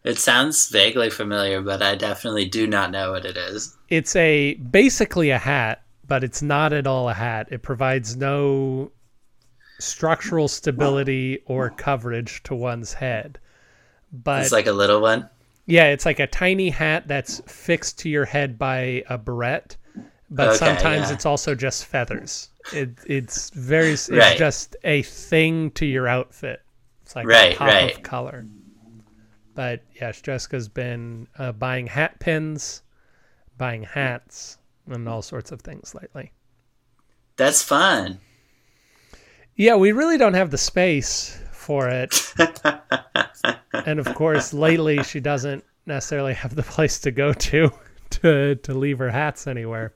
It 0.04 0.20
sounds 0.20 0.70
vaguely 0.70 1.10
familiar, 1.10 1.62
but 1.62 1.82
I 1.82 1.96
definitely 1.96 2.46
do 2.46 2.68
not 2.68 2.92
know 2.92 3.12
what 3.12 3.26
it 3.26 3.38
is. 3.38 3.76
It's 3.90 4.16
a 4.16 4.54
basically 4.56 5.32
a 5.32 5.40
hat, 5.40 5.82
but 6.08 6.24
it's 6.24 6.42
not 6.42 6.74
at 6.74 6.86
all 6.86 7.10
a 7.10 7.14
hat. 7.14 7.48
It 7.50 7.64
provides 7.64 8.16
no 8.16 8.92
structural 9.80 10.48
stability 10.48 11.40
or 11.48 11.70
coverage 11.70 12.44
to 12.44 12.56
one's 12.56 12.94
head. 12.94 13.40
But 14.14 14.44
it's 14.44 14.52
like 14.52 14.68
a 14.68 14.72
little 14.72 15.02
one. 15.02 15.30
Yeah, 15.66 15.86
it's 15.86 16.06
like 16.06 16.20
a 16.20 16.28
tiny 16.28 16.70
hat 16.70 17.08
that's 17.08 17.42
fixed 17.48 18.00
to 18.00 18.10
your 18.10 18.26
head 18.26 18.58
by 18.58 19.04
a 19.10 19.18
barrette, 19.18 19.78
but 20.30 20.50
okay, 20.50 20.58
sometimes 20.58 21.08
yeah. 21.08 21.14
it's 21.14 21.26
also 21.26 21.56
just 21.56 21.86
feathers. 21.86 22.50
It, 22.72 22.98
it's 23.08 23.50
very 23.52 23.92
it's 23.92 24.10
right. 24.10 24.38
just 24.38 24.76
a 24.84 25.02
thing 25.04 25.72
to 25.72 25.86
your 25.86 26.08
outfit. 26.08 26.62
It's 27.02 27.16
like 27.16 27.28
right, 27.28 27.54
a 27.54 27.58
pop 27.58 27.68
right. 27.68 27.96
of 27.96 28.04
color. 28.04 28.46
But 29.56 29.84
yes, 30.00 30.22
Jessica's 30.22 30.68
been 30.68 31.28
uh, 31.38 31.52
buying 31.54 31.88
hat 31.88 32.20
pins, 32.20 32.84
buying 33.58 33.84
hats, 33.84 34.58
and 34.88 35.08
all 35.08 35.22
sorts 35.22 35.52
of 35.52 35.62
things 35.62 35.96
lately. 35.96 36.32
That's 37.38 37.64
fun. 37.64 38.20
Yeah, 39.56 39.76
we 39.76 39.94
really 39.94 40.18
don't 40.18 40.34
have 40.34 40.52
the 40.52 40.58
space 40.58 41.40
for 41.66 41.90
it. 41.90 42.34
and 43.74 44.00
of 44.00 44.14
course, 44.14 44.54
lately 44.54 45.02
she 45.04 45.20
doesn't 45.20 45.64
necessarily 45.86 46.34
have 46.34 46.56
the 46.56 46.64
place 46.64 47.00
to 47.00 47.12
go 47.12 47.34
to 47.34 47.72
to 48.12 48.56
to 48.56 48.74
leave 48.74 49.00
her 49.00 49.10
hats 49.10 49.48
anywhere. 49.48 49.94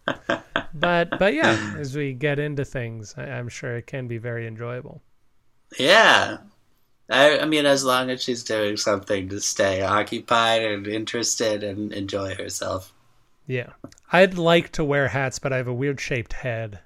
But 0.74 1.18
but 1.20 1.34
yeah, 1.34 1.76
as 1.78 1.96
we 1.96 2.14
get 2.14 2.40
into 2.40 2.66
things, 2.66 3.14
I, 3.18 3.26
am 3.26 3.50
sure 3.50 3.78
it 3.78 3.88
can 3.88 4.08
be 4.08 4.18
very 4.18 4.48
enjoyable. 4.48 5.02
Yeah. 5.78 6.38
I, 7.12 7.40
I 7.40 7.46
mean, 7.46 7.66
as 7.66 7.84
long 7.84 8.12
as 8.12 8.22
she's 8.22 8.44
doing 8.44 8.78
something 8.78 9.30
to 9.30 9.42
stay 9.42 9.82
occupied 9.82 10.64
and 10.64 10.86
interested 10.86 11.64
and 11.64 11.92
enjoy 11.92 12.36
herself. 12.36 12.94
Yeah. 13.48 13.72
I'd 14.12 14.38
like 14.38 14.72
to 14.74 14.84
wear 14.84 15.08
hats, 15.08 15.40
but 15.40 15.52
I 15.52 15.58
have 15.58 15.68
a 15.68 15.74
weird 15.74 16.00
shaped 16.00 16.34
head. 16.34 16.80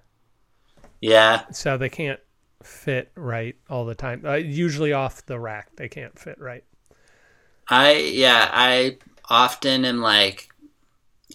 Yeah. 1.01 1.43
So 1.51 1.77
they 1.77 1.89
can't 1.89 2.21
fit 2.65 3.11
right 3.15 3.55
all 3.69 3.85
the 3.85 3.95
time. 3.95 4.23
Uh, 4.25 4.35
usually 4.35 4.93
off 4.93 5.25
the 5.25 5.39
rack, 5.39 5.75
they 5.75 5.89
can't 5.89 6.17
fit 6.17 6.39
right. 6.39 6.63
I 7.69 7.93
yeah, 7.93 8.49
I 8.51 8.97
often 9.29 9.85
am 9.85 10.01
like, 10.01 10.49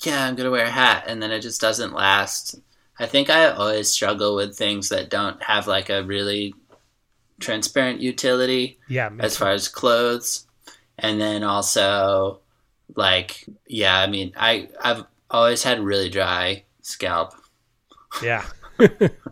yeah, 0.02 0.26
I'm 0.26 0.34
gonna 0.34 0.50
wear 0.50 0.66
a 0.66 0.70
hat, 0.70 1.04
and 1.06 1.22
then 1.22 1.30
it 1.30 1.40
just 1.40 1.60
doesn't 1.60 1.94
last. 1.94 2.56
I 2.98 3.06
think 3.06 3.30
I 3.30 3.46
always 3.46 3.88
struggle 3.88 4.34
with 4.34 4.56
things 4.56 4.88
that 4.88 5.10
don't 5.10 5.42
have 5.42 5.66
like 5.66 5.88
a 5.88 6.02
really 6.02 6.54
transparent 7.40 8.00
utility. 8.00 8.78
Yeah, 8.88 9.10
as 9.18 9.36
far 9.36 9.50
as 9.50 9.68
clothes, 9.68 10.46
and 10.98 11.20
then 11.20 11.44
also 11.44 12.40
like 12.94 13.44
yeah, 13.66 13.98
I 13.98 14.06
mean, 14.06 14.32
I 14.36 14.68
I've 14.82 15.04
always 15.30 15.62
had 15.62 15.80
really 15.80 16.10
dry 16.10 16.64
scalp. 16.82 17.34
Yeah. 18.22 18.44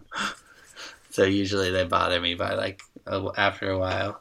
So 1.17 1.25
usually 1.25 1.71
they 1.71 1.85
bother 1.85 2.21
me 2.21 2.35
by 2.35 2.53
like 2.53 2.83
a, 3.07 3.27
after 3.39 3.71
a 3.71 3.79
while. 3.79 4.21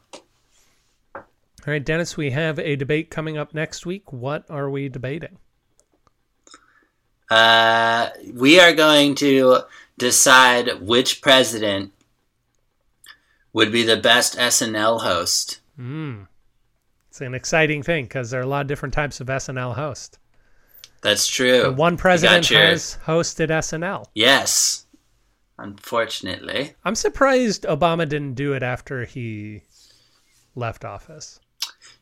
All 1.13 1.23
right, 1.67 1.83
Dennis, 1.83 2.15
we 2.15 2.31
have 2.31 2.57
a 2.57 2.77
debate 2.77 3.09
coming 3.09 3.37
up 3.37 3.53
next 3.53 3.85
week. 3.85 4.13
What 4.13 4.45
are 4.49 4.69
we 4.69 4.87
debating? 4.87 5.37
Uh, 7.29 8.11
we 8.33 8.61
are 8.61 8.71
going 8.71 9.15
to 9.15 9.63
decide 9.97 10.79
which 10.79 11.21
president 11.21 11.91
would 13.51 13.73
be 13.73 13.83
the 13.83 13.97
best 13.97 14.37
SNL 14.37 15.01
host. 15.01 15.59
Mm. 15.77 16.27
It's 17.09 17.19
an 17.19 17.33
exciting 17.33 17.83
thing 17.83 18.05
because 18.05 18.31
there 18.31 18.39
are 18.39 18.43
a 18.43 18.47
lot 18.47 18.61
of 18.61 18.67
different 18.67 18.93
types 18.93 19.19
of 19.19 19.27
SNL 19.27 19.75
hosts. 19.75 20.17
That's 21.01 21.27
true. 21.27 21.65
And 21.65 21.77
one 21.77 21.97
president 21.97 22.49
your... 22.49 22.61
has 22.61 22.99
hosted 23.05 23.49
SNL. 23.49 24.05
Yes. 24.13 24.84
Unfortunately. 25.58 26.74
I'm 26.84 26.95
surprised 26.95 27.64
Obama 27.64 28.08
didn't 28.08 28.34
do 28.36 28.53
it 28.53 28.64
after 28.64 29.06
he 29.06 29.64
left 30.56 30.84
office. 30.84 31.39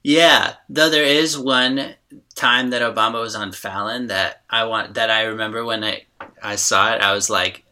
Yeah, 0.01 0.55
though 0.69 0.89
there 0.89 1.03
is 1.03 1.37
one 1.37 1.95
time 2.35 2.71
that 2.71 2.81
Obama 2.81 3.21
was 3.21 3.35
on 3.35 3.51
Fallon 3.51 4.07
that 4.07 4.43
I 4.49 4.65
want 4.65 4.95
that 4.95 5.09
I 5.09 5.23
remember 5.23 5.63
when 5.63 5.83
I 5.83 6.05
I 6.41 6.55
saw 6.55 6.93
it, 6.93 7.01
I 7.01 7.13
was 7.13 7.29
like, 7.29 7.63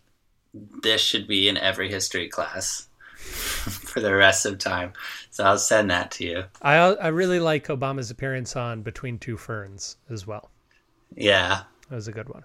this 0.53 1.01
should 1.01 1.27
be 1.27 1.49
in 1.49 1.57
every 1.57 1.89
history 1.89 2.29
class 2.29 2.87
for 3.15 3.99
the 3.99 4.15
rest 4.15 4.45
of 4.45 4.59
time. 4.59 4.93
So 5.29 5.43
I'll 5.43 5.57
send 5.57 5.91
that 5.91 6.11
to 6.11 6.25
you. 6.25 6.43
I 6.61 6.77
I 6.77 7.07
really 7.07 7.39
like 7.39 7.67
Obama's 7.67 8.11
appearance 8.11 8.55
on 8.55 8.81
Between 8.81 9.19
Two 9.19 9.37
Ferns 9.37 9.97
as 10.09 10.25
well. 10.25 10.51
Yeah, 11.15 11.63
that 11.89 11.95
was 11.95 12.07
a 12.07 12.13
good 12.13 12.29
one. 12.29 12.43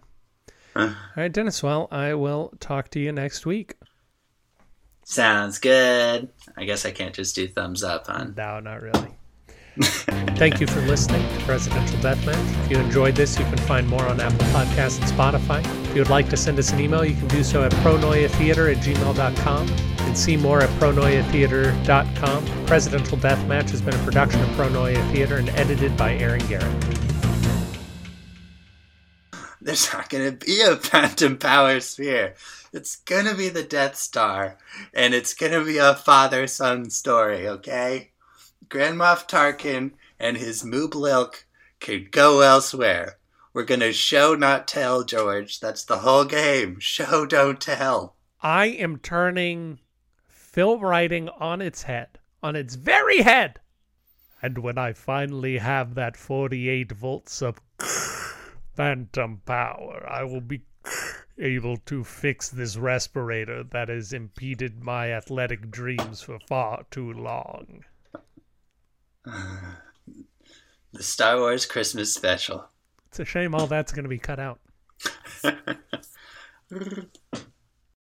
All 0.76 0.94
right, 1.16 1.32
Dennis. 1.32 1.62
Well, 1.62 1.88
I 1.90 2.14
will 2.14 2.52
talk 2.60 2.90
to 2.90 3.00
you 3.00 3.12
next 3.12 3.46
week. 3.46 3.74
Sounds 5.04 5.58
good. 5.58 6.28
I 6.56 6.64
guess 6.64 6.84
I 6.84 6.90
can't 6.90 7.14
just 7.14 7.34
do 7.34 7.46
thumbs 7.46 7.84
up, 7.84 8.08
huh? 8.08 8.26
No, 8.36 8.60
not 8.60 8.82
really. 8.82 9.16
Thank 10.36 10.60
you 10.60 10.66
for 10.66 10.80
listening 10.82 11.22
to 11.38 11.44
Presidential 11.44 11.98
Deathmatch. 11.98 12.64
If 12.64 12.70
you 12.70 12.78
enjoyed 12.78 13.14
this, 13.14 13.38
you 13.38 13.44
can 13.44 13.58
find 13.58 13.86
more 13.86 14.06
on 14.06 14.20
Apple 14.20 14.46
Podcasts 14.46 14.98
and 15.00 15.06
Spotify. 15.10 15.60
If 15.84 15.94
you 15.94 16.00
would 16.00 16.10
like 16.10 16.28
to 16.30 16.36
send 16.36 16.58
us 16.58 16.72
an 16.72 16.80
email, 16.80 17.04
you 17.04 17.14
can 17.14 17.28
do 17.28 17.44
so 17.44 17.62
at 17.62 17.72
pronoiatheater 17.72 18.74
at 18.74 18.82
gmail.com 18.82 19.68
and 20.00 20.18
see 20.18 20.36
more 20.36 20.62
at 20.62 20.70
pronoiatheater.com. 20.80 22.66
Presidential 22.66 23.18
Deathmatch 23.18 23.70
has 23.70 23.82
been 23.82 23.94
a 23.94 24.04
production 24.04 24.40
of 24.40 24.48
Pronoia 24.50 25.12
Theater 25.12 25.36
and 25.36 25.50
edited 25.50 25.96
by 25.96 26.14
Aaron 26.14 26.44
Garrett 26.48 26.95
there's 29.66 29.92
not 29.92 30.08
going 30.08 30.24
to 30.24 30.46
be 30.46 30.60
a 30.60 30.76
phantom 30.76 31.36
power 31.36 31.80
sphere. 31.80 32.34
It's 32.72 32.94
going 32.94 33.26
to 33.26 33.34
be 33.34 33.48
the 33.48 33.64
Death 33.64 33.96
Star, 33.96 34.58
and 34.94 35.12
it's 35.12 35.34
going 35.34 35.50
to 35.50 35.64
be 35.64 35.78
a 35.78 35.96
father 35.96 36.46
son 36.46 36.88
story, 36.88 37.48
okay? 37.48 38.12
Grand 38.68 38.96
Moff 38.96 39.28
Tarkin 39.28 39.90
and 40.20 40.36
his 40.36 40.62
Moob 40.62 40.94
Ilk 40.94 41.46
can 41.80 42.06
go 42.12 42.42
elsewhere. 42.42 43.18
We're 43.52 43.64
going 43.64 43.80
to 43.80 43.92
show, 43.92 44.36
not 44.36 44.68
tell, 44.68 45.02
George. 45.02 45.58
That's 45.58 45.82
the 45.82 45.98
whole 45.98 46.24
game. 46.24 46.78
Show, 46.78 47.26
don't 47.26 47.60
tell. 47.60 48.14
I 48.40 48.66
am 48.66 48.98
turning 48.98 49.80
film 50.28 50.80
writing 50.80 51.28
on 51.40 51.60
its 51.60 51.82
head, 51.82 52.20
on 52.40 52.54
its 52.54 52.76
very 52.76 53.22
head. 53.22 53.58
And 54.40 54.58
when 54.58 54.78
I 54.78 54.92
finally 54.92 55.58
have 55.58 55.96
that 55.96 56.16
48 56.16 56.92
volts 56.92 57.42
of 57.42 57.58
phantom 58.76 59.42
power. 59.44 60.06
I 60.08 60.24
will 60.24 60.40
be 60.40 60.62
able 61.38 61.78
to 61.78 62.04
fix 62.04 62.48
this 62.48 62.76
respirator 62.76 63.64
that 63.64 63.88
has 63.88 64.12
impeded 64.12 64.82
my 64.82 65.12
athletic 65.12 65.70
dreams 65.70 66.22
for 66.22 66.38
far 66.48 66.84
too 66.90 67.12
long. 67.12 67.84
The 70.92 71.02
Star 71.02 71.38
Wars 71.38 71.66
Christmas 71.66 72.14
special. 72.14 72.68
It's 73.08 73.18
a 73.18 73.24
shame 73.24 73.54
all 73.54 73.66
that's 73.66 73.92
going 73.92 74.04
to 74.04 74.08
be 74.08 74.18
cut 74.18 74.38
out. 74.38 74.60